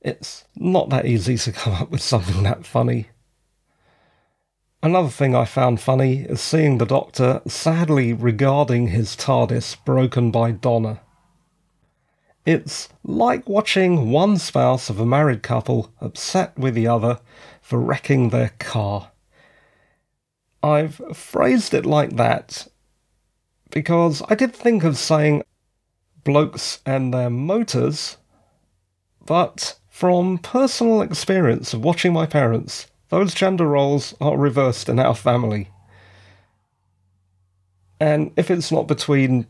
It's 0.00 0.44
not 0.56 0.90
that 0.90 1.06
easy 1.06 1.36
to 1.38 1.52
come 1.52 1.74
up 1.74 1.90
with 1.90 2.02
something 2.02 2.42
that 2.42 2.66
funny. 2.66 3.08
Another 4.84 5.10
thing 5.10 5.32
I 5.32 5.44
found 5.44 5.80
funny 5.80 6.22
is 6.22 6.40
seeing 6.40 6.78
the 6.78 6.84
Doctor 6.84 7.40
sadly 7.46 8.12
regarding 8.12 8.88
his 8.88 9.14
TARDIS 9.14 9.76
broken 9.84 10.32
by 10.32 10.50
Donna. 10.50 11.00
It's 12.44 12.88
like 13.04 13.48
watching 13.48 14.10
one 14.10 14.38
spouse 14.38 14.90
of 14.90 14.98
a 14.98 15.06
married 15.06 15.44
couple 15.44 15.92
upset 16.00 16.58
with 16.58 16.74
the 16.74 16.88
other 16.88 17.20
for 17.60 17.78
wrecking 17.78 18.30
their 18.30 18.50
car. 18.58 19.12
I've 20.64 21.00
phrased 21.12 21.74
it 21.74 21.86
like 21.86 22.16
that 22.16 22.66
because 23.70 24.20
I 24.28 24.34
did 24.34 24.52
think 24.52 24.82
of 24.82 24.98
saying 24.98 25.44
blokes 26.24 26.80
and 26.84 27.14
their 27.14 27.30
motors, 27.30 28.16
but 29.24 29.78
from 29.88 30.38
personal 30.38 31.02
experience 31.02 31.72
of 31.72 31.84
watching 31.84 32.12
my 32.12 32.26
parents, 32.26 32.88
those 33.12 33.34
gender 33.34 33.66
roles 33.66 34.14
are 34.22 34.38
reversed 34.38 34.88
in 34.88 34.98
our 34.98 35.14
family. 35.14 35.68
And 38.00 38.32
if 38.36 38.50
it's 38.50 38.72
not 38.72 38.88
between 38.88 39.46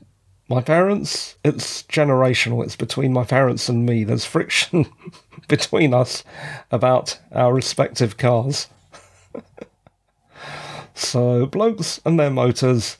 my 0.48 0.60
parents, 0.60 1.36
it's 1.44 1.84
generational. 1.84 2.64
It's 2.64 2.74
between 2.74 3.12
my 3.12 3.22
parents 3.22 3.68
and 3.68 3.86
me. 3.86 4.02
There's 4.02 4.24
friction 4.24 4.86
between 5.48 5.94
us 5.94 6.24
about 6.72 7.20
our 7.30 7.54
respective 7.54 8.16
cars. 8.16 8.66
so, 10.94 11.46
blokes 11.46 12.00
and 12.04 12.18
their 12.18 12.30
motors, 12.30 12.98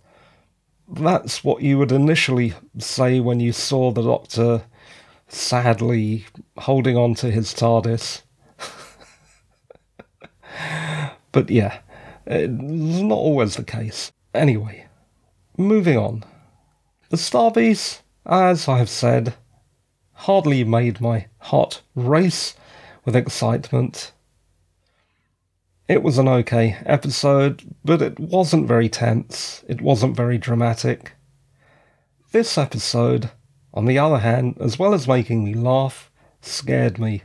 that's 0.88 1.42
what 1.42 1.62
you 1.62 1.76
would 1.78 1.90
initially 1.90 2.54
say 2.78 3.18
when 3.18 3.40
you 3.40 3.50
saw 3.50 3.90
the 3.90 4.02
doctor 4.02 4.62
sadly 5.26 6.26
holding 6.56 6.96
on 6.96 7.16
to 7.16 7.32
his 7.32 7.52
TARDIS. 7.52 8.22
But 11.32 11.50
yeah, 11.50 11.78
uh, 12.30 12.34
it's 12.34 13.02
not 13.02 13.16
always 13.16 13.56
the 13.56 13.64
case. 13.64 14.12
Anyway, 14.34 14.86
moving 15.56 15.96
on. 15.96 16.24
The 17.10 17.16
Starbeast, 17.16 18.00
as 18.24 18.68
I 18.68 18.78
have 18.78 18.88
said, 18.88 19.34
hardly 20.12 20.64
made 20.64 21.00
my 21.00 21.26
heart 21.38 21.82
race 21.94 22.54
with 23.04 23.16
excitement. 23.16 24.12
It 25.88 26.02
was 26.02 26.16
an 26.18 26.28
okay 26.28 26.78
episode, 26.86 27.74
but 27.84 28.00
it 28.00 28.18
wasn't 28.18 28.68
very 28.68 28.88
tense, 28.88 29.64
it 29.68 29.80
wasn't 29.80 30.16
very 30.16 30.38
dramatic. 30.38 31.12
This 32.30 32.56
episode, 32.56 33.30
on 33.74 33.84
the 33.84 33.98
other 33.98 34.18
hand, 34.18 34.56
as 34.60 34.78
well 34.78 34.94
as 34.94 35.08
making 35.08 35.44
me 35.44 35.52
laugh, 35.54 36.10
scared 36.40 36.98
me 36.98 37.22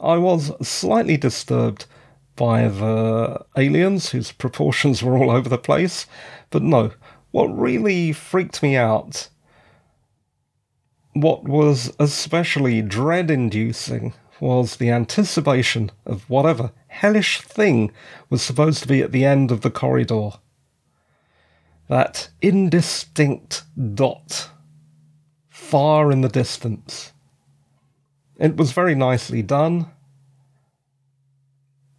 I 0.00 0.18
was 0.18 0.52
slightly 0.66 1.16
disturbed 1.16 1.86
by 2.36 2.68
the 2.68 3.44
aliens 3.56 4.10
whose 4.10 4.32
proportions 4.32 5.02
were 5.02 5.16
all 5.16 5.30
over 5.30 5.48
the 5.48 5.58
place, 5.58 6.06
but 6.50 6.62
no, 6.62 6.92
what 7.30 7.46
really 7.46 8.12
freaked 8.12 8.62
me 8.62 8.76
out, 8.76 9.28
what 11.12 11.44
was 11.44 11.94
especially 11.98 12.82
dread 12.82 13.30
inducing, 13.30 14.14
was 14.40 14.76
the 14.76 14.90
anticipation 14.90 15.90
of 16.06 16.28
whatever 16.28 16.72
hellish 16.88 17.40
thing 17.40 17.92
was 18.30 18.42
supposed 18.42 18.82
to 18.82 18.88
be 18.88 19.00
at 19.00 19.12
the 19.12 19.24
end 19.24 19.50
of 19.50 19.60
the 19.62 19.70
corridor. 19.70 20.30
That 21.88 22.30
indistinct 22.40 23.62
dot 23.94 24.50
far 25.48 26.10
in 26.10 26.20
the 26.20 26.28
distance. 26.28 27.12
It 28.38 28.56
was 28.56 28.72
very 28.72 28.94
nicely 28.94 29.42
done. 29.42 29.90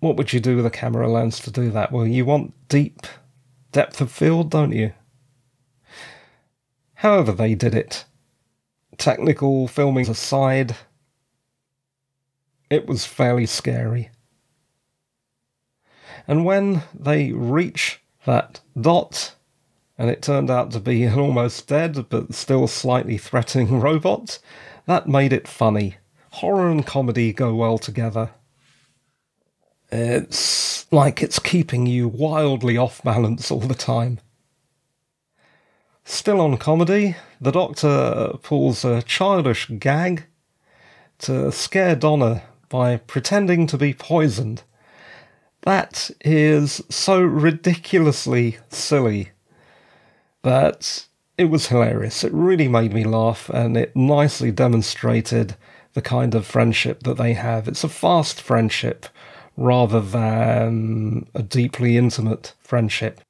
What 0.06 0.18
would 0.18 0.34
you 0.34 0.40
do 0.40 0.56
with 0.56 0.68
a 0.68 0.70
camera 0.70 1.12
lens 1.12 1.40
to 1.40 1.50
do 1.50 1.72
that? 1.72 1.92
Well, 1.92 2.06
you 2.06 2.26
want 2.26 2.54
deep 2.70 3.08
depth 3.72 4.02
of 4.02 4.12
field, 4.12 4.52
don't 4.52 4.72
you? 4.72 4.94
However, 6.94 7.32
they 7.32 7.56
did 7.56 7.74
it. 7.74 8.06
Technical 9.00 9.68
filming 9.68 10.08
aside, 10.08 10.76
it 12.70 12.86
was 12.86 13.08
fairly 13.08 13.48
scary. 13.48 14.12
And 16.28 16.46
when 16.46 16.84
they 16.94 17.32
reach 17.32 18.00
that 18.28 18.62
dot, 18.80 19.34
and 19.98 20.12
it 20.12 20.22
turned 20.22 20.52
out 20.52 20.70
to 20.70 20.80
be 20.80 21.02
an 21.02 21.18
almost 21.18 21.68
dead 21.68 22.10
but 22.10 22.36
still 22.36 22.68
slightly 22.68 23.18
threatening 23.18 23.80
robot, 23.82 24.38
that 24.86 25.10
made 25.10 25.34
it 25.34 25.48
funny. 25.48 25.98
Horror 26.30 26.70
and 26.70 26.86
comedy 26.86 27.34
go 27.34 27.56
well 27.56 27.80
together. 27.80 28.30
It's 29.92 30.92
like 30.92 31.22
it's 31.22 31.40
keeping 31.40 31.86
you 31.86 32.08
wildly 32.08 32.78
off 32.78 33.04
balance 33.04 33.52
all 33.52 33.60
the 33.60 33.76
time. 33.76 34.20
Still 36.04 36.40
on 36.42 36.58
comedy, 36.58 37.16
the 37.42 37.52
Doctor 37.52 38.34
pulls 38.44 38.86
a 38.86 39.02
childish 39.02 39.70
gag 39.80 40.26
to 41.20 41.52
scare 41.52 41.96
Donna 41.96 42.44
by 42.70 42.98
pretending 42.98 43.68
to 43.68 43.78
be 43.78 43.94
poisoned. 43.94 44.64
That 45.62 46.12
is 46.22 46.82
so 46.90 47.22
ridiculously 47.22 48.58
silly 48.70 49.32
but 50.46 51.08
it 51.40 51.46
was 51.46 51.70
hilarious. 51.70 52.24
It 52.24 52.32
really 52.32 52.68
made 52.68 52.94
me 52.94 53.04
laugh 53.04 53.50
and 53.50 53.76
it 53.76 53.96
nicely 53.96 54.52
demonstrated 54.52 55.56
the 55.96 56.02
kind 56.04 56.36
of 56.36 56.46
friendship 56.46 57.02
that 57.02 57.18
they 57.18 57.34
have. 57.34 57.68
It's 57.68 57.84
a 57.84 57.90
fast 57.90 58.40
friendship 58.40 59.08
rather 59.58 60.02
than 60.02 61.28
a 61.34 61.42
deeply 61.42 61.98
intimate 61.98 62.54
friendship. 62.60 63.22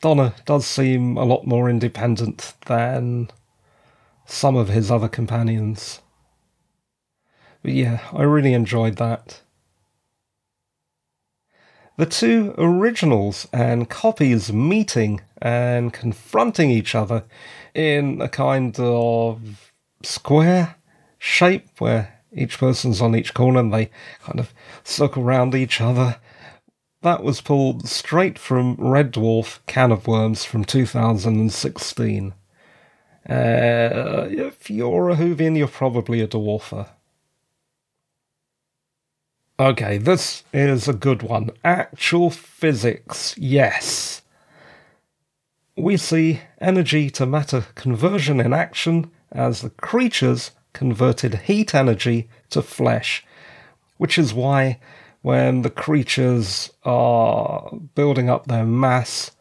Donna 0.00 0.34
does 0.46 0.66
seem 0.66 1.16
a 1.16 1.24
lot 1.24 1.46
more 1.46 1.68
independent 1.68 2.54
than 2.66 3.30
some 4.24 4.56
of 4.56 4.68
his 4.68 4.90
other 4.90 5.08
companions. 5.08 6.00
But 7.62 7.72
yeah, 7.72 8.00
I 8.12 8.22
really 8.22 8.54
enjoyed 8.54 8.96
that. 8.96 9.42
The 11.98 12.06
two 12.06 12.54
originals 12.56 13.46
and 13.52 13.90
copies 13.90 14.50
meeting 14.50 15.20
and 15.42 15.92
confronting 15.92 16.70
each 16.70 16.94
other 16.94 17.24
in 17.74 18.22
a 18.22 18.28
kind 18.28 18.74
of 18.80 19.70
square 20.02 20.76
shape 21.18 21.68
where 21.78 22.19
each 22.32 22.58
person's 22.58 23.00
on 23.00 23.16
each 23.16 23.34
corner 23.34 23.60
and 23.60 23.72
they 23.72 23.90
kind 24.22 24.38
of 24.38 24.52
circle 24.84 25.22
around 25.22 25.54
each 25.54 25.80
other. 25.80 26.16
That 27.02 27.22
was 27.22 27.40
pulled 27.40 27.88
straight 27.88 28.38
from 28.38 28.76
Red 28.78 29.12
Dwarf 29.12 29.60
Can 29.66 29.90
of 29.90 30.06
Worms 30.06 30.44
from 30.44 30.64
2016. 30.64 32.34
Uh, 33.28 33.32
if 34.30 34.70
you're 34.70 35.10
a 35.10 35.16
Whovian, 35.16 35.56
you're 35.56 35.68
probably 35.68 36.20
a 36.20 36.28
Dwarfer. 36.28 36.88
Okay, 39.58 39.98
this 39.98 40.42
is 40.52 40.88
a 40.88 40.94
good 40.94 41.22
one. 41.22 41.50
Actual 41.62 42.30
physics, 42.30 43.34
yes. 43.36 44.22
We 45.76 45.96
see 45.96 46.40
energy 46.60 47.10
to 47.10 47.26
matter 47.26 47.66
conversion 47.74 48.40
in 48.40 48.52
action 48.52 49.10
as 49.30 49.60
the 49.60 49.70
creatures 49.70 50.52
converted 50.72 51.34
heat 51.34 51.74
energy 51.74 52.28
to 52.50 52.62
flesh, 52.62 53.24
which 53.96 54.18
is 54.18 54.34
why 54.34 54.78
when 55.22 55.62
the 55.62 55.70
creatures 55.70 56.70
are 56.84 57.70
building 57.94 58.30
up 58.30 58.46
their 58.46 58.64
mass, 58.64 59.32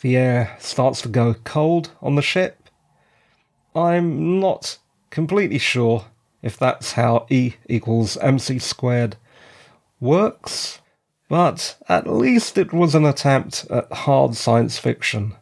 the 0.00 0.16
air 0.16 0.56
starts 0.58 1.02
to 1.02 1.08
go 1.08 1.34
cold 1.44 1.90
on 2.00 2.14
the 2.14 2.22
ship. 2.22 2.68
I'm 3.74 4.40
not 4.40 4.78
completely 5.10 5.58
sure 5.58 6.06
if 6.42 6.56
that's 6.56 6.92
how 6.92 7.26
E 7.30 7.54
equals 7.68 8.16
mc 8.18 8.58
squared 8.58 9.16
works, 10.00 10.80
but 11.28 11.76
at 11.88 12.06
least 12.06 12.58
it 12.58 12.72
was 12.72 12.94
an 12.94 13.04
attempt 13.04 13.66
at 13.70 13.90
hard 13.92 14.34
science 14.34 14.78
fiction. 14.78 15.34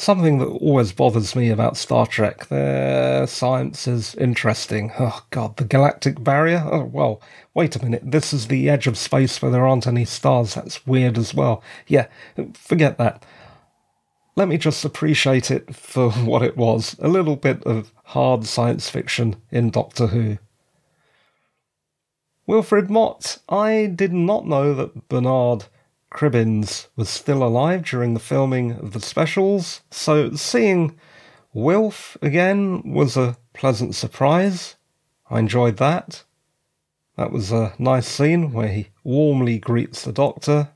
Something 0.00 0.38
that 0.38 0.46
always 0.46 0.92
bothers 0.92 1.36
me 1.36 1.50
about 1.50 1.76
Star 1.76 2.06
Trek, 2.06 2.46
their 2.46 3.26
science 3.26 3.86
is 3.86 4.14
interesting. 4.14 4.92
Oh 4.98 5.26
god, 5.28 5.58
the 5.58 5.64
galactic 5.64 6.24
barrier? 6.24 6.66
Oh 6.72 6.84
well, 6.84 7.20
wait 7.52 7.76
a 7.76 7.84
minute, 7.84 8.10
this 8.10 8.32
is 8.32 8.46
the 8.46 8.70
edge 8.70 8.86
of 8.86 8.96
space 8.96 9.42
where 9.42 9.50
there 9.50 9.66
aren't 9.66 9.86
any 9.86 10.06
stars. 10.06 10.54
That's 10.54 10.86
weird 10.86 11.18
as 11.18 11.34
well. 11.34 11.62
Yeah, 11.86 12.06
forget 12.54 12.96
that. 12.96 13.26
Let 14.36 14.48
me 14.48 14.56
just 14.56 14.86
appreciate 14.86 15.50
it 15.50 15.76
for 15.76 16.10
what 16.24 16.40
it 16.40 16.56
was 16.56 16.96
a 17.00 17.08
little 17.08 17.36
bit 17.36 17.62
of 17.64 17.92
hard 18.04 18.46
science 18.46 18.88
fiction 18.88 19.36
in 19.50 19.68
Doctor 19.68 20.06
Who. 20.06 20.38
Wilfred 22.46 22.88
Mott, 22.88 23.36
I 23.50 23.92
did 23.94 24.14
not 24.14 24.46
know 24.46 24.72
that 24.72 25.10
Bernard 25.10 25.66
Cribbins 26.10 26.88
was 26.96 27.08
still 27.08 27.42
alive 27.42 27.84
during 27.84 28.14
the 28.14 28.20
filming 28.20 28.72
of 28.72 28.92
the 28.92 29.00
specials, 29.00 29.82
so 29.90 30.32
seeing 30.32 30.98
Wilf 31.52 32.16
again 32.20 32.82
was 32.84 33.16
a 33.16 33.36
pleasant 33.54 33.94
surprise. 33.94 34.76
I 35.28 35.38
enjoyed 35.38 35.76
that. 35.76 36.24
That 37.16 37.32
was 37.32 37.52
a 37.52 37.74
nice 37.78 38.08
scene 38.08 38.52
where 38.52 38.68
he 38.68 38.88
warmly 39.04 39.58
greets 39.58 40.02
the 40.02 40.12
doctor. 40.12 40.70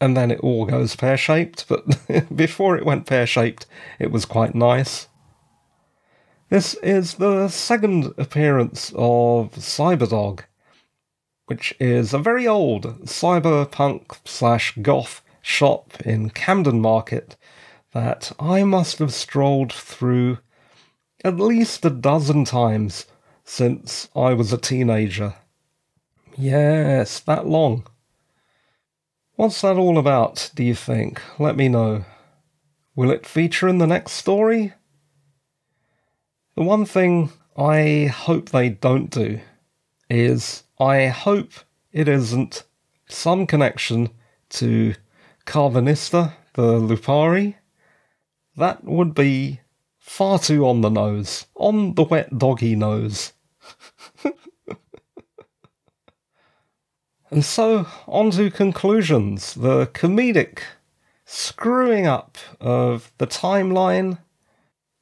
And 0.00 0.16
then 0.16 0.30
it 0.30 0.40
all 0.40 0.66
goes 0.66 0.96
pear 0.96 1.16
shaped, 1.16 1.66
but 1.68 1.84
before 2.36 2.76
it 2.76 2.84
went 2.84 3.06
pear 3.06 3.26
shaped, 3.26 3.66
it 3.98 4.10
was 4.10 4.24
quite 4.24 4.54
nice. 4.54 5.08
This 6.48 6.74
is 6.74 7.14
the 7.14 7.48
second 7.48 8.12
appearance 8.18 8.92
of 8.96 9.52
Cyberdog 9.52 10.40
which 11.46 11.74
is 11.78 12.12
a 12.12 12.18
very 12.18 12.46
old 12.46 13.00
cyberpunk 13.04 14.18
slash 14.24 14.76
goth 14.82 15.22
shop 15.40 16.00
in 16.04 16.30
Camden 16.30 16.80
Market 16.80 17.36
that 17.92 18.32
I 18.38 18.64
must 18.64 18.98
have 18.98 19.14
strolled 19.14 19.72
through 19.72 20.38
at 21.24 21.36
least 21.36 21.84
a 21.84 21.90
dozen 21.90 22.44
times 22.44 23.06
since 23.44 24.08
I 24.14 24.34
was 24.34 24.52
a 24.52 24.58
teenager. 24.58 25.34
Yes, 26.36 27.20
that 27.20 27.46
long. 27.46 27.86
What's 29.36 29.60
that 29.62 29.76
all 29.76 29.98
about, 29.98 30.50
do 30.54 30.64
you 30.64 30.74
think? 30.74 31.22
Let 31.38 31.56
me 31.56 31.68
know. 31.68 32.04
Will 32.94 33.10
it 33.10 33.26
feature 33.26 33.68
in 33.68 33.78
the 33.78 33.86
next 33.86 34.12
story? 34.12 34.72
The 36.56 36.62
one 36.62 36.86
thing 36.86 37.30
I 37.56 38.06
hope 38.06 38.48
they 38.48 38.70
don't 38.70 39.10
do 39.10 39.40
is 40.10 40.64
I 40.78 41.06
hope 41.06 41.52
it 41.90 42.06
isn't 42.06 42.64
some 43.08 43.46
connection 43.46 44.10
to 44.50 44.94
Karvanista, 45.46 46.34
the 46.52 46.78
Lupari. 46.78 47.54
That 48.56 48.84
would 48.84 49.14
be 49.14 49.60
far 49.98 50.38
too 50.38 50.66
on 50.66 50.82
the 50.82 50.90
nose. 50.90 51.46
On 51.54 51.94
the 51.94 52.04
wet 52.04 52.38
doggy 52.38 52.76
nose. 52.76 53.32
and 57.30 57.42
so, 57.42 57.86
on 58.06 58.30
to 58.32 58.50
conclusions. 58.50 59.54
The 59.54 59.86
comedic 59.86 60.58
screwing 61.24 62.06
up 62.06 62.36
of 62.60 63.12
the 63.16 63.26
timeline 63.26 64.18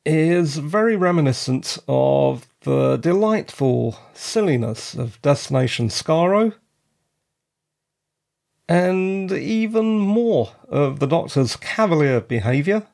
is 0.06 0.56
very 0.58 0.94
reminiscent 0.94 1.78
of 1.88 2.46
the 2.64 2.96
delightful 2.96 3.98
silliness 4.14 4.94
of 4.94 5.20
Destination 5.20 5.88
Skaro, 5.88 6.54
and 8.66 9.30
even 9.30 9.98
more 9.98 10.52
of 10.70 10.98
the 10.98 11.06
Doctor's 11.06 11.56
cavalier 11.56 12.22
behaviour, 12.22 12.86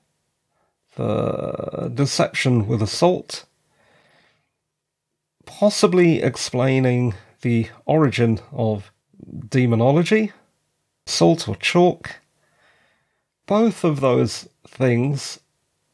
the 0.96 1.92
deception 1.94 2.66
with 2.66 2.82
assault, 2.82 3.44
possibly 5.46 6.20
explaining 6.20 7.14
the 7.42 7.68
origin 7.86 8.40
of 8.52 8.90
demonology, 9.48 10.32
salt 11.06 11.48
or 11.48 11.54
chalk. 11.54 12.16
Both 13.46 13.84
of 13.84 14.00
those 14.00 14.48
things 14.66 15.38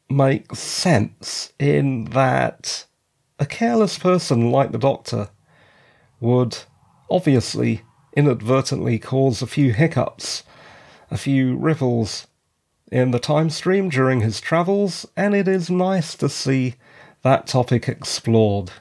make 0.09 0.55
sense 0.55 1.53
in 1.59 2.05
that 2.05 2.85
a 3.39 3.45
careless 3.45 3.97
person 3.97 4.51
like 4.51 4.71
the 4.71 4.77
Doctor 4.77 5.29
would 6.19 6.57
obviously 7.09 7.83
inadvertently 8.15 8.97
cause 8.97 9.41
a 9.41 9.47
few 9.47 9.73
hiccups, 9.73 10.43
a 11.11 11.17
few 11.17 11.55
ripples 11.55 12.27
in 12.91 13.11
the 13.11 13.19
time 13.19 13.49
stream 13.49 13.89
during 13.89 14.21
his 14.21 14.41
travels, 14.41 15.05
and 15.15 15.35
it 15.35 15.47
is 15.47 15.69
nice 15.69 16.15
to 16.15 16.27
see 16.29 16.75
that 17.21 17.45
topic 17.45 17.87
explored. 17.87 18.71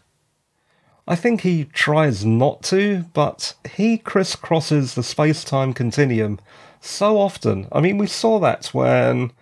I 1.09 1.15
think 1.17 1.43
he 1.43 1.65
tries 1.67 2.25
not 2.25 2.63
to, 2.65 3.05
but 3.13 3.55
he 3.75 3.99
crisscrosses 3.99 4.95
the 4.95 5.03
space 5.03 5.45
time 5.45 5.73
continuum 5.73 6.41
so 6.81 7.19
often. 7.19 7.69
I 7.71 7.81
mean, 7.81 7.99
we 7.99 8.07
saw 8.07 8.39
that 8.41 8.67
when 8.69 9.33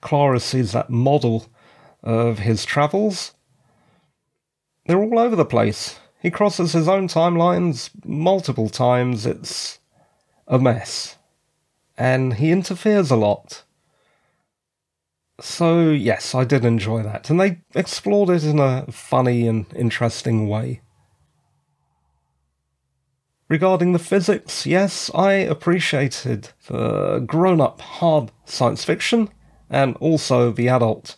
Clara 0.00 0.40
sees 0.40 0.72
that 0.72 0.90
model 0.90 1.46
of 2.02 2.40
his 2.40 2.64
travels. 2.64 3.33
They're 4.86 5.02
all 5.02 5.18
over 5.18 5.36
the 5.36 5.44
place. 5.44 5.98
He 6.20 6.30
crosses 6.30 6.72
his 6.72 6.88
own 6.88 7.08
timelines 7.08 7.90
multiple 8.04 8.68
times. 8.68 9.26
It's 9.26 9.78
a 10.46 10.58
mess. 10.58 11.16
And 11.96 12.34
he 12.34 12.50
interferes 12.50 13.10
a 13.10 13.16
lot. 13.16 13.62
So, 15.40 15.90
yes, 15.90 16.34
I 16.34 16.44
did 16.44 16.64
enjoy 16.64 17.02
that. 17.02 17.28
And 17.28 17.40
they 17.40 17.60
explored 17.74 18.30
it 18.30 18.44
in 18.44 18.58
a 18.58 18.86
funny 18.90 19.46
and 19.46 19.66
interesting 19.74 20.48
way. 20.48 20.80
Regarding 23.48 23.92
the 23.92 23.98
physics, 23.98 24.64
yes, 24.64 25.10
I 25.14 25.32
appreciated 25.32 26.50
the 26.66 27.18
grown 27.20 27.60
up 27.60 27.80
hard 27.80 28.30
science 28.44 28.84
fiction 28.84 29.28
and 29.68 29.96
also 29.96 30.50
the 30.50 30.68
adult 30.68 31.16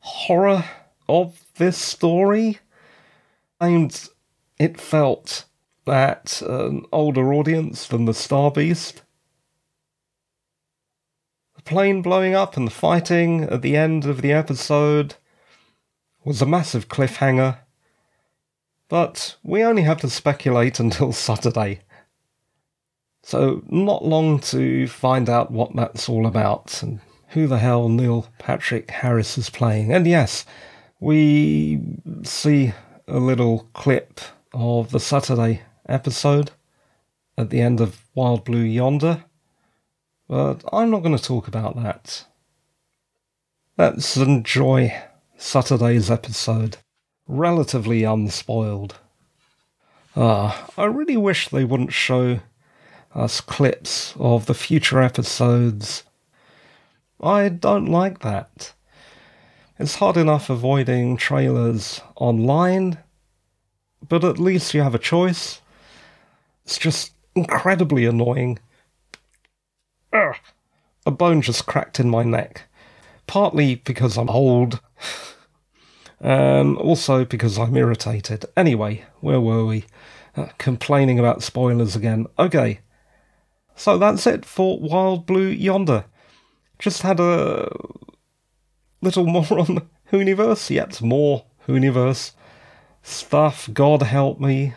horror 0.00 0.64
of 1.08 1.44
this 1.56 1.78
story. 1.78 2.58
And 3.60 4.08
it 4.58 4.80
felt 4.80 5.44
that 5.86 6.42
an 6.42 6.86
older 6.92 7.32
audience 7.34 7.86
than 7.86 8.04
the 8.04 8.14
Star 8.14 8.50
Beast 8.50 9.02
the 11.60 11.70
plane 11.70 12.00
blowing 12.00 12.34
up 12.34 12.56
and 12.56 12.66
the 12.66 12.70
fighting 12.70 13.42
at 13.44 13.60
the 13.60 13.76
end 13.76 14.06
of 14.06 14.22
the 14.22 14.32
episode 14.32 15.16
was 16.24 16.40
a 16.40 16.46
massive 16.46 16.88
cliffhanger. 16.88 17.58
But 18.88 19.36
we 19.42 19.62
only 19.62 19.82
have 19.82 20.00
to 20.00 20.08
speculate 20.08 20.80
until 20.84 21.12
Saturday. 21.12 21.80
So, 23.22 23.62
not 23.68 24.04
long 24.04 24.38
to 24.40 24.88
find 24.88 25.28
out 25.28 25.50
what 25.50 25.76
that's 25.76 26.08
all 26.08 26.26
about 26.26 26.82
and 26.82 27.00
who 27.28 27.46
the 27.46 27.58
hell 27.58 27.90
Neil 27.90 28.26
Patrick 28.38 28.90
Harris 28.90 29.36
is 29.36 29.50
playing. 29.50 29.92
And 29.92 30.06
yes, 30.06 30.46
we 30.98 31.80
see 32.22 32.72
a 33.10 33.18
little 33.18 33.68
clip 33.72 34.20
of 34.54 34.92
the 34.92 35.00
Saturday 35.00 35.62
episode 35.88 36.52
at 37.36 37.50
the 37.50 37.60
end 37.60 37.80
of 37.80 38.04
Wild 38.14 38.44
Blue 38.44 38.62
Yonder. 38.62 39.24
But 40.28 40.62
I'm 40.72 40.90
not 40.90 41.02
going 41.02 41.16
to 41.16 41.22
talk 41.22 41.48
about 41.48 41.74
that. 41.82 42.24
Let's 43.76 44.16
enjoy 44.16 44.94
Saturday's 45.36 46.10
episode, 46.10 46.76
relatively 47.26 48.04
unspoiled. 48.04 48.98
Ah, 50.14 50.68
I 50.78 50.84
really 50.84 51.16
wish 51.16 51.48
they 51.48 51.64
wouldn't 51.64 51.92
show 51.92 52.40
us 53.14 53.40
clips 53.40 54.14
of 54.18 54.46
the 54.46 54.54
future 54.54 55.02
episodes. 55.02 56.04
I 57.20 57.48
don't 57.48 57.86
like 57.86 58.20
that. 58.20 58.72
It's 59.80 59.94
hard 59.94 60.18
enough 60.18 60.50
avoiding 60.50 61.16
trailers 61.16 62.02
online, 62.16 62.98
but 64.06 64.24
at 64.24 64.38
least 64.38 64.74
you 64.74 64.82
have 64.82 64.94
a 64.94 64.98
choice. 64.98 65.62
It's 66.66 66.76
just 66.76 67.14
incredibly 67.34 68.04
annoying 68.04 68.58
Ugh, 70.12 70.36
a 71.06 71.10
bone 71.10 71.40
just 71.40 71.64
cracked 71.64 71.98
in 71.98 72.10
my 72.10 72.22
neck. 72.22 72.64
Partly 73.26 73.76
because 73.76 74.18
I'm 74.18 74.28
old, 74.28 74.80
um, 76.20 76.76
also 76.76 77.24
because 77.24 77.58
I'm 77.58 77.74
irritated. 77.74 78.44
Anyway, 78.58 79.04
where 79.20 79.40
were 79.40 79.64
we? 79.64 79.86
Uh, 80.36 80.48
complaining 80.58 81.18
about 81.18 81.42
spoilers 81.42 81.96
again. 81.96 82.26
Okay. 82.38 82.80
So 83.76 83.96
that's 83.96 84.26
it 84.26 84.44
for 84.44 84.78
Wild 84.78 85.24
Blue 85.24 85.46
Yonder. 85.46 86.04
Just 86.78 87.00
had 87.00 87.18
a 87.18 87.70
little 89.00 89.26
more 89.26 89.46
on 89.58 89.74
the 89.74 89.86
Whoniverse. 90.12 90.70
Yet 90.70 91.00
more 91.02 91.44
Whoniverse 91.66 92.32
stuff. 93.02 93.68
God 93.72 94.02
help 94.02 94.40
me. 94.40 94.74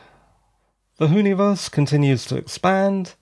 The 0.97 1.07
Whoniverse 1.07 1.71
continues 1.71 2.25
to 2.25 2.37
expand. 2.37 3.15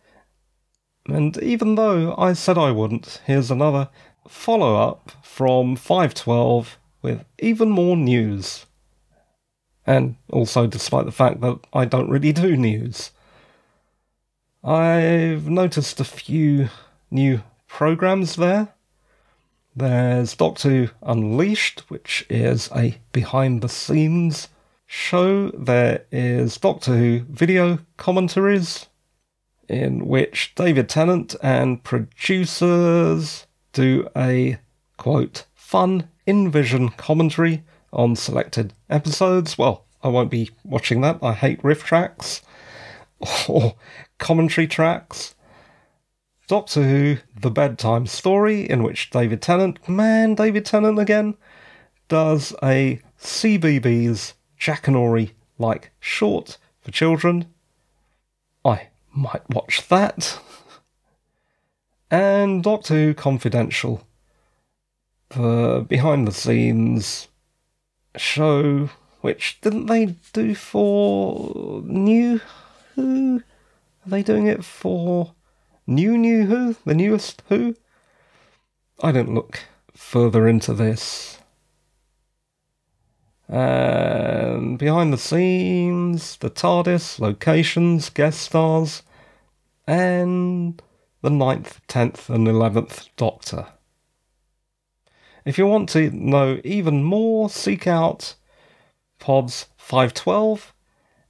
And 1.08 1.38
even 1.38 1.76
though 1.76 2.16
I 2.18 2.34
said 2.34 2.58
I 2.58 2.72
wouldn't, 2.72 3.22
here's 3.26 3.50
another 3.50 3.90
follow 4.28 4.76
up 4.76 5.12
from 5.24 5.76
512 5.76 6.78
with 7.02 7.26
even 7.40 7.70
more 7.70 7.98
news. 7.98 8.66
And 9.86 10.16
also, 10.30 10.68
despite 10.68 11.06
the 11.06 11.12
fact 11.12 11.42
that 11.42 11.60
I 11.74 11.86
don't 11.86 12.10
really 12.10 12.32
do 12.32 12.56
news, 12.56 13.12
I've 14.64 15.50
noticed 15.50 16.00
a 16.00 16.04
few 16.06 16.70
new 17.10 17.42
programs 17.68 18.36
there. 18.36 18.70
There's 19.74 20.36
Doctor 20.36 20.70
Who 20.70 20.90
Unleashed, 21.02 21.82
which 21.90 22.26
is 22.30 22.70
a 22.76 22.98
behind 23.14 23.62
the 23.62 23.70
scenes 23.70 24.50
show. 24.86 25.50
There 25.52 26.04
is 26.12 26.58
Doctor 26.58 26.98
Who 26.98 27.22
video 27.30 27.80
commentaries, 27.96 28.88
in 29.70 30.08
which 30.08 30.54
David 30.56 30.90
Tennant 30.90 31.36
and 31.42 31.82
producers 31.84 33.48
do 33.72 34.10
a 34.14 34.60
quote 34.98 35.46
fun 35.54 36.10
in 36.26 36.52
vision 36.52 36.90
commentary 36.90 37.64
on 37.94 38.18
selected 38.18 38.74
episodes. 38.90 39.58
Well, 39.58 39.86
I 40.04 40.10
won't 40.10 40.30
be 40.32 40.50
watching 40.66 41.00
that. 41.02 41.20
I 41.22 41.32
hate 41.32 41.64
riff 41.64 41.86
tracks 41.86 42.42
or 43.48 43.76
commentary 44.18 44.68
tracks. 44.68 45.34
Doctor 46.52 46.84
Who, 46.84 47.18
The 47.40 47.50
Bedtime 47.50 48.06
Story, 48.08 48.70
in 48.70 48.84
which 48.84 49.10
David 49.10 49.42
Tennant, 49.42 49.88
man, 49.88 50.36
David 50.36 50.66
Tennant 50.66 51.00
again, 51.00 51.38
does 52.10 52.54
a 52.62 53.00
CBeebies 53.22 54.34
Jackanory 54.60 55.32
like 55.58 55.92
short 56.02 56.58
for 56.82 56.92
children. 56.92 57.46
I 58.66 58.90
might 59.14 59.50
watch 59.50 59.88
that. 59.88 60.40
And 62.12 62.62
Doctor 62.62 62.96
Who 62.96 63.14
Confidential, 63.14 64.06
the 65.30 65.86
behind 65.88 66.28
the 66.28 66.34
scenes 66.34 67.30
show, 68.18 68.90
which 69.22 69.62
didn't 69.62 69.86
they 69.86 70.16
do 70.34 70.54
for 70.54 71.82
New 71.86 72.42
Who? 72.96 73.42
Are 74.06 74.10
they 74.10 74.22
doing 74.22 74.48
it 74.48 74.66
for 74.66 75.34
New 75.88 76.18
New 76.18 76.46
Who? 76.46 76.76
The 76.86 76.94
newest 76.94 77.42
Who? 77.50 77.76
I 79.02 79.12
didn't 79.12 79.34
look 79.34 79.66
further 79.94 80.48
into 80.48 80.74
this. 80.74 81.40
And 83.48 84.78
behind 84.78 85.12
the 85.12 85.18
scenes, 85.18 86.38
the 86.38 86.50
TARDIS, 86.50 87.20
locations, 87.20 88.10
guest 88.10 88.42
stars, 88.42 89.04
and 89.86 90.82
the 91.22 91.30
9th, 91.30 91.80
10th, 91.88 92.30
and 92.30 92.48
11th 92.48 93.10
Doctor. 93.18 93.68
If 95.44 95.58
you 95.58 95.68
want 95.68 95.90
to 95.90 96.12
know 96.12 96.62
even 96.64 97.04
more, 97.04 97.50
seek 97.50 97.88
out 97.88 98.36
Pods 99.20 99.68
512 99.78 100.74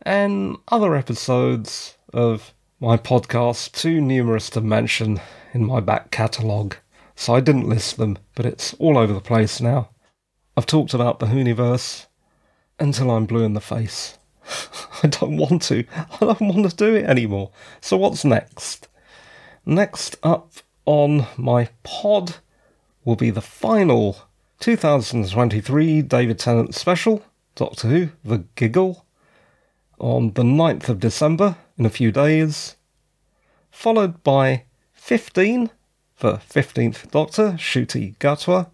and 0.01 0.57
other 0.67 0.95
episodes 0.95 1.95
of 2.13 2.53
my 2.81 2.97
podcasts 2.97 3.71
too 3.71 4.01
numerous 4.01 4.49
to 4.49 4.59
mention 4.59 5.21
in 5.53 5.63
my 5.63 5.79
back 5.79 6.09
catalogue. 6.09 6.75
So 7.15 7.35
I 7.35 7.39
didn't 7.39 7.69
list 7.69 7.97
them, 7.97 8.17
but 8.33 8.47
it's 8.47 8.73
all 8.73 8.97
over 8.97 9.13
the 9.13 9.21
place 9.21 9.61
now. 9.61 9.89
I've 10.57 10.65
talked 10.65 10.95
about 10.95 11.19
the 11.19 11.27
Whoniverse, 11.27 12.07
until 12.79 13.11
I'm 13.11 13.27
blue 13.27 13.43
in 13.43 13.53
the 13.53 13.61
face. 13.61 14.17
I 15.03 15.07
don't 15.07 15.37
want 15.37 15.61
to. 15.63 15.85
I 15.95 16.17
don't 16.25 16.41
want 16.41 16.69
to 16.71 16.75
do 16.75 16.95
it 16.95 17.05
anymore. 17.05 17.51
So, 17.81 17.97
what's 17.97 18.25
next? 18.25 18.87
Next 19.63 20.17
up 20.23 20.51
on 20.85 21.27
my 21.37 21.69
pod 21.83 22.37
will 23.05 23.15
be 23.15 23.29
the 23.29 23.41
final 23.41 24.17
2023 24.59 26.01
David 26.01 26.39
Tennant 26.39 26.73
special, 26.73 27.23
Doctor 27.53 27.87
Who, 27.89 28.09
The 28.23 28.39
Giggle. 28.55 29.05
on 29.99 30.33
the 30.33 30.41
9th 30.41 30.89
of 30.89 30.99
December 30.99 31.57
in 31.81 31.85
a 31.87 31.89
few 31.89 32.11
days, 32.11 32.75
followed 33.71 34.21
by 34.21 34.65
15 34.93 35.71
for 36.13 36.33
15th 36.33 37.09
Doctor, 37.09 37.53
Ncuti 37.53 38.15
Gatwa, 38.19 38.69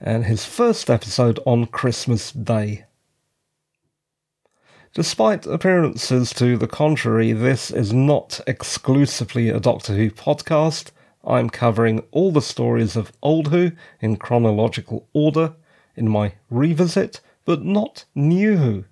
and 0.00 0.24
his 0.24 0.46
first 0.46 0.88
episode 0.88 1.38
on 1.44 1.66
Christmas 1.66 2.32
Day. 2.32 2.86
Despite 4.94 5.44
appearances 5.44 6.32
to 6.32 6.56
the 6.56 6.66
contrary, 6.66 7.32
this 7.32 7.70
is 7.70 7.92
not 7.92 8.40
exclusively 8.46 9.50
a 9.50 9.60
Doctor 9.60 9.94
Who 9.94 10.10
podcast. 10.10 10.90
I'm 11.22 11.50
covering 11.50 12.02
all 12.12 12.32
the 12.32 12.40
stories 12.40 12.96
of 12.96 13.12
Old 13.22 13.48
Who 13.48 13.72
in 14.00 14.16
chronological 14.16 15.06
order 15.12 15.54
in 15.96 16.08
my 16.08 16.32
revisit, 16.48 17.20
but 17.44 17.62
not 17.62 18.06
New 18.14 18.56
Who. 18.56 18.84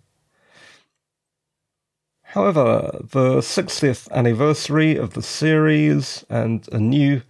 However, 2.31 3.01
the 3.11 3.39
60th 3.39 4.09
anniversary 4.13 4.95
of 4.95 5.15
the 5.15 5.23
series 5.23 6.25
and 6.31 6.69
a 6.71 6.79
new 6.79 7.23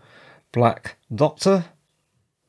Black 0.52 0.96
Doctor 1.14 1.64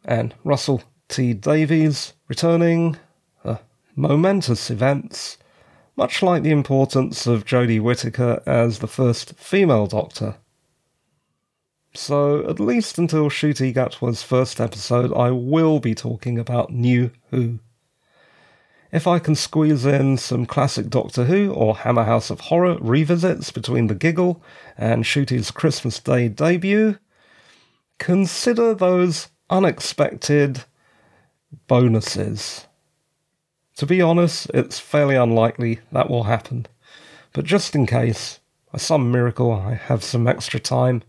and 0.04 0.36
Russell 0.44 0.84
T 1.08 1.34
Davies 1.34 2.12
returning 2.28 2.98
are 3.46 3.62
momentous 3.96 4.70
events, 4.70 5.38
much 5.96 6.22
like 6.22 6.44
the 6.44 6.52
importance 6.52 7.26
of 7.26 7.46
Jodie 7.46 7.80
Whittaker 7.80 8.44
as 8.46 8.80
the 8.80 8.88
first 8.88 9.34
female 9.36 9.88
Doctor. 9.88 10.36
So, 11.94 12.46
at 12.50 12.60
least 12.60 12.98
until 12.98 13.30
Ncuti 13.30 13.74
Gatwa's 13.74 14.24
first 14.24 14.60
episode, 14.60 15.14
I 15.14 15.32
will 15.32 15.80
be 15.80 15.96
talking 15.96 16.38
about 16.38 16.74
New 16.74 17.12
Who. 17.30 17.60
If 18.91 19.08
I 19.08 19.19
can 19.19 19.36
squeeze 19.36 19.86
in 19.86 20.17
some 20.17 20.45
classic 20.45 20.89
Doctor 20.89 21.23
Who 21.23 21.54
or 21.54 21.77
Hammer 21.77 22.04
House 22.04 22.30
of 22.30 22.41
Horror 22.41 22.77
revisits 22.82 23.49
between 23.49 23.88
The 23.88 23.95
Giggle 23.95 24.43
and 24.77 25.06
Ncuti's 25.06 25.49
Christmas 25.49 25.97
Day 25.97 26.27
debut, 26.27 26.97
consider 27.99 28.73
those 28.73 29.30
unexpected 29.49 30.65
bonuses. 31.67 32.67
To 33.77 33.86
be 33.86 34.01
honest, 34.01 34.51
it's 34.54 34.80
fairly 34.80 35.15
unlikely 35.15 35.80
that 35.93 36.10
will 36.10 36.23
happen, 36.23 36.67
but 37.32 37.45
just 37.45 37.75
in 37.75 37.86
case, 37.86 38.41
by 38.73 38.77
some 38.77 39.10
miracle, 39.10 39.54
I 39.54 39.75
have 39.75 40.04
some 40.04 40.27
extra 40.27 40.60
time, 40.60 41.04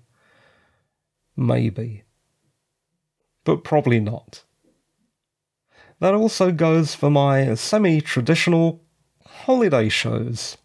maybe. 1.37 2.05
But 3.42 3.64
probably 3.64 3.99
not. 3.99 4.45
That 6.03 6.15
also 6.15 6.51
goes 6.51 6.97
for 6.97 7.11
my 7.11 7.55
semi 7.55 8.01
traditional 8.01 8.83
holiday 9.25 9.88
shows. 9.88 10.57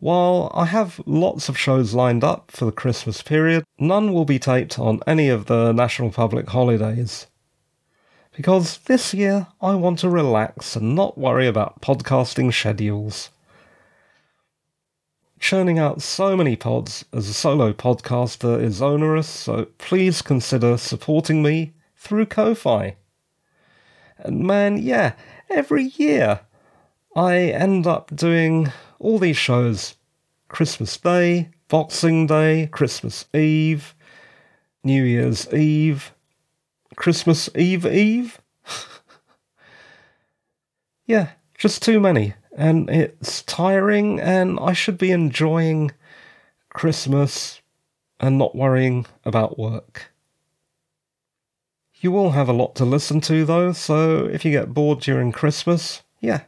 While 0.00 0.50
I 0.52 0.64
have 0.64 1.00
lots 1.06 1.48
of 1.48 1.56
shows 1.56 1.94
lined 1.94 2.24
up 2.24 2.50
for 2.50 2.64
the 2.64 2.72
Christmas 2.72 3.22
period, 3.22 3.62
none 3.78 4.12
will 4.12 4.24
be 4.24 4.40
taped 4.40 4.76
on 4.76 5.04
any 5.06 5.28
of 5.28 5.46
the 5.46 5.70
national 5.70 6.10
public 6.10 6.48
holidays. 6.48 7.28
Because 8.36 8.78
this 8.86 9.14
year 9.14 9.46
I 9.60 9.76
want 9.76 10.00
to 10.00 10.08
relax 10.08 10.74
and 10.74 10.96
not 10.96 11.16
worry 11.16 11.46
about 11.46 11.80
podcasting 11.80 12.52
schedules. 12.52 13.30
Churning 15.38 15.78
out 15.78 16.02
so 16.02 16.36
many 16.36 16.56
pods 16.56 17.04
as 17.12 17.28
a 17.28 17.32
solo 17.32 17.72
podcaster 17.72 18.60
is 18.60 18.82
onerous, 18.82 19.28
so 19.28 19.66
please 19.78 20.22
consider 20.22 20.76
supporting 20.76 21.40
me 21.40 21.74
through 21.96 22.26
Ko-Fi. 22.26 22.96
And 24.22 24.40
man, 24.40 24.78
yeah, 24.78 25.14
every 25.50 25.84
year 25.96 26.40
I 27.16 27.38
end 27.38 27.86
up 27.86 28.14
doing 28.14 28.72
all 29.00 29.18
these 29.18 29.36
shows 29.36 29.96
Christmas 30.48 30.96
Day, 30.96 31.50
Boxing 31.68 32.28
Day, 32.28 32.68
Christmas 32.70 33.26
Eve, 33.34 33.94
New 34.84 35.02
Year's 35.02 35.52
Eve, 35.52 36.12
Christmas 36.94 37.50
Eve 37.56 37.84
Eve. 37.84 38.40
yeah, 41.06 41.30
just 41.58 41.82
too 41.82 41.98
many. 41.98 42.34
And 42.56 42.88
it's 42.90 43.42
tiring, 43.42 44.20
and 44.20 44.60
I 44.60 44.72
should 44.72 44.98
be 44.98 45.10
enjoying 45.10 45.90
Christmas 46.68 47.60
and 48.20 48.38
not 48.38 48.54
worrying 48.54 49.06
about 49.24 49.58
work. 49.58 50.11
You 52.02 52.10
will 52.10 52.32
have 52.32 52.48
a 52.48 52.52
lot 52.52 52.74
to 52.74 52.84
listen 52.84 53.20
to 53.22 53.44
though, 53.44 53.70
so 53.70 54.26
if 54.26 54.44
you 54.44 54.50
get 54.50 54.74
bored 54.74 54.98
during 54.98 55.30
Christmas, 55.30 56.02
yeah, 56.20 56.40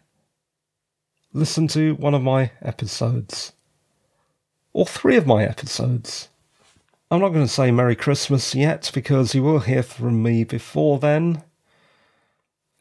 listen 1.33 1.69
to 1.69 1.95
one 1.95 2.13
of 2.13 2.23
my 2.23 2.51
episodes. 2.61 3.53
Or 4.73 4.85
three 4.85 5.15
of 5.15 5.29
my 5.29 5.45
episodes. 5.45 6.29
I'm 7.09 7.21
not 7.21 7.29
going 7.29 7.47
to 7.47 7.53
say 7.53 7.71
Merry 7.71 7.95
Christmas 7.95 8.57
yet 8.57 8.91
because 8.93 9.33
you 9.33 9.45
will 9.45 9.61
hear 9.61 9.85
from 9.85 10.25
me 10.25 10.43
before 10.43 10.99
then. 10.99 11.45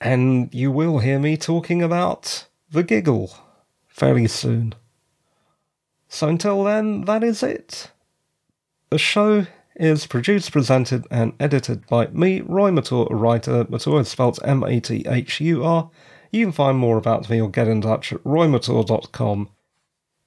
And 0.01 0.51
you 0.51 0.71
will 0.71 0.97
hear 0.97 1.19
me 1.19 1.37
talking 1.37 1.83
about 1.83 2.47
The 2.71 2.81
Giggle 2.81 3.35
fairly 3.87 4.27
soon. 4.27 4.73
So 6.07 6.27
until 6.27 6.63
then, 6.63 7.01
that 7.01 7.23
is 7.23 7.43
it. 7.43 7.91
The 8.89 8.97
show 8.97 9.45
is 9.75 10.07
produced, 10.07 10.51
presented, 10.51 11.05
and 11.09 11.33
edited 11.39 11.85
by 11.87 12.07
me, 12.07 12.41
Roy 12.41 12.71
Mathur, 12.71 13.09
a 13.09 13.15
writer. 13.15 13.65
Mathur 13.65 14.01
is 14.01 14.09
spelled 14.09 14.39
M 14.43 14.63
A 14.63 14.79
T 14.79 15.05
H 15.07 15.41
U 15.41 15.63
R. 15.63 15.89
You 16.31 16.45
can 16.45 16.51
find 16.51 16.77
more 16.77 16.97
about 16.97 17.29
me 17.29 17.41
or 17.41 17.49
get 17.49 17.67
in 17.67 17.81
touch 17.81 18.11
at 18.13 18.23
roymathur.com. 18.23 19.49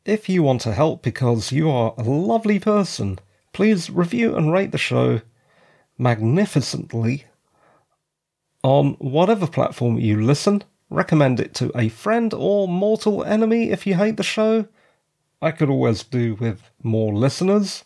If 0.04 0.28
you 0.28 0.42
want 0.42 0.60
to 0.62 0.72
help 0.72 1.02
because 1.02 1.50
you 1.50 1.68
are 1.70 1.94
a 1.98 2.02
lovely 2.02 2.60
person, 2.60 3.18
please 3.52 3.90
review 3.90 4.36
and 4.36 4.52
rate 4.52 4.70
the 4.70 4.78
show 4.78 5.20
magnificently 5.98 7.24
on 8.62 8.94
whatever 8.98 9.46
platform 9.46 9.98
you 9.98 10.22
listen. 10.22 10.62
Recommend 10.90 11.40
it 11.40 11.54
to 11.54 11.72
a 11.76 11.88
friend 11.88 12.32
or 12.32 12.68
mortal 12.68 13.24
enemy 13.24 13.70
if 13.70 13.86
you 13.86 13.94
hate 13.94 14.16
the 14.16 14.22
show. 14.22 14.66
I 15.42 15.50
could 15.50 15.68
always 15.68 16.04
do 16.04 16.34
with 16.36 16.70
more 16.82 17.12
listeners 17.12 17.84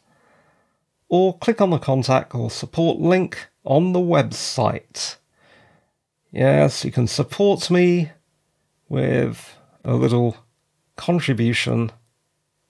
or 1.10 1.36
click 1.38 1.60
on 1.60 1.70
the 1.70 1.78
contact 1.78 2.34
or 2.34 2.50
support 2.50 2.98
link 2.98 3.48
on 3.64 3.92
the 3.92 3.98
website. 3.98 5.16
Yes, 6.30 6.84
you 6.84 6.92
can 6.92 7.08
support 7.08 7.68
me 7.70 8.12
with 8.88 9.56
a 9.84 9.94
little 9.94 10.36
contribution 10.96 11.90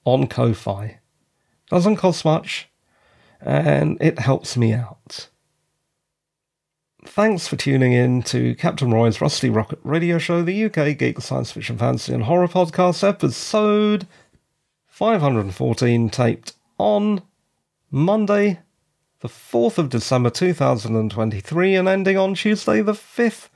on 0.05 0.27
Ko-Fi. 0.27 0.99
Doesn't 1.69 1.97
cost 1.97 2.25
much, 2.25 2.69
and 3.41 3.99
it 4.01 4.19
helps 4.19 4.57
me 4.57 4.73
out. 4.73 5.29
Thanks 7.05 7.47
for 7.47 7.57
tuning 7.57 7.93
in 7.93 8.23
to 8.25 8.55
Captain 8.55 8.91
Roy's 8.91 9.21
Rusty 9.21 9.51
Rocket 9.51 9.79
Radio 9.83 10.19
Show, 10.19 10.43
the 10.43 10.65
UK 10.65 10.97
Geek 10.97 11.21
Science 11.21 11.53
Fiction 11.53 11.77
Fantasy 11.77 12.15
and 12.15 12.25
Horror 12.25 12.49
Podcast, 12.49 13.07
episode 13.07 14.07
514, 14.87 16.09
taped 16.11 16.55
on 16.79 17.23
Monday, 17.93 18.61
the 19.19 19.27
4th 19.27 19.77
of 19.77 19.89
December 19.89 20.31
2023, 20.31 21.75
and 21.75 21.89
ending 21.89 22.17
on 22.17 22.35
Tuesday, 22.35 22.83
the 22.83 22.93
5th 22.93 23.49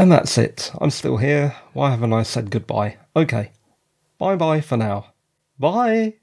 And 0.00 0.10
that's 0.10 0.38
it. 0.38 0.72
I'm 0.80 0.88
still 0.88 1.18
here. 1.18 1.54
Why 1.74 1.90
haven't 1.90 2.14
I 2.14 2.22
said 2.22 2.50
goodbye? 2.50 2.96
Okay. 3.14 3.52
Bye 4.16 4.34
bye 4.34 4.62
for 4.62 4.78
now. 4.78 5.12
Bye. 5.58 6.14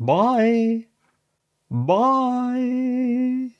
Bye. 0.00 0.86
Bye. 1.70 3.50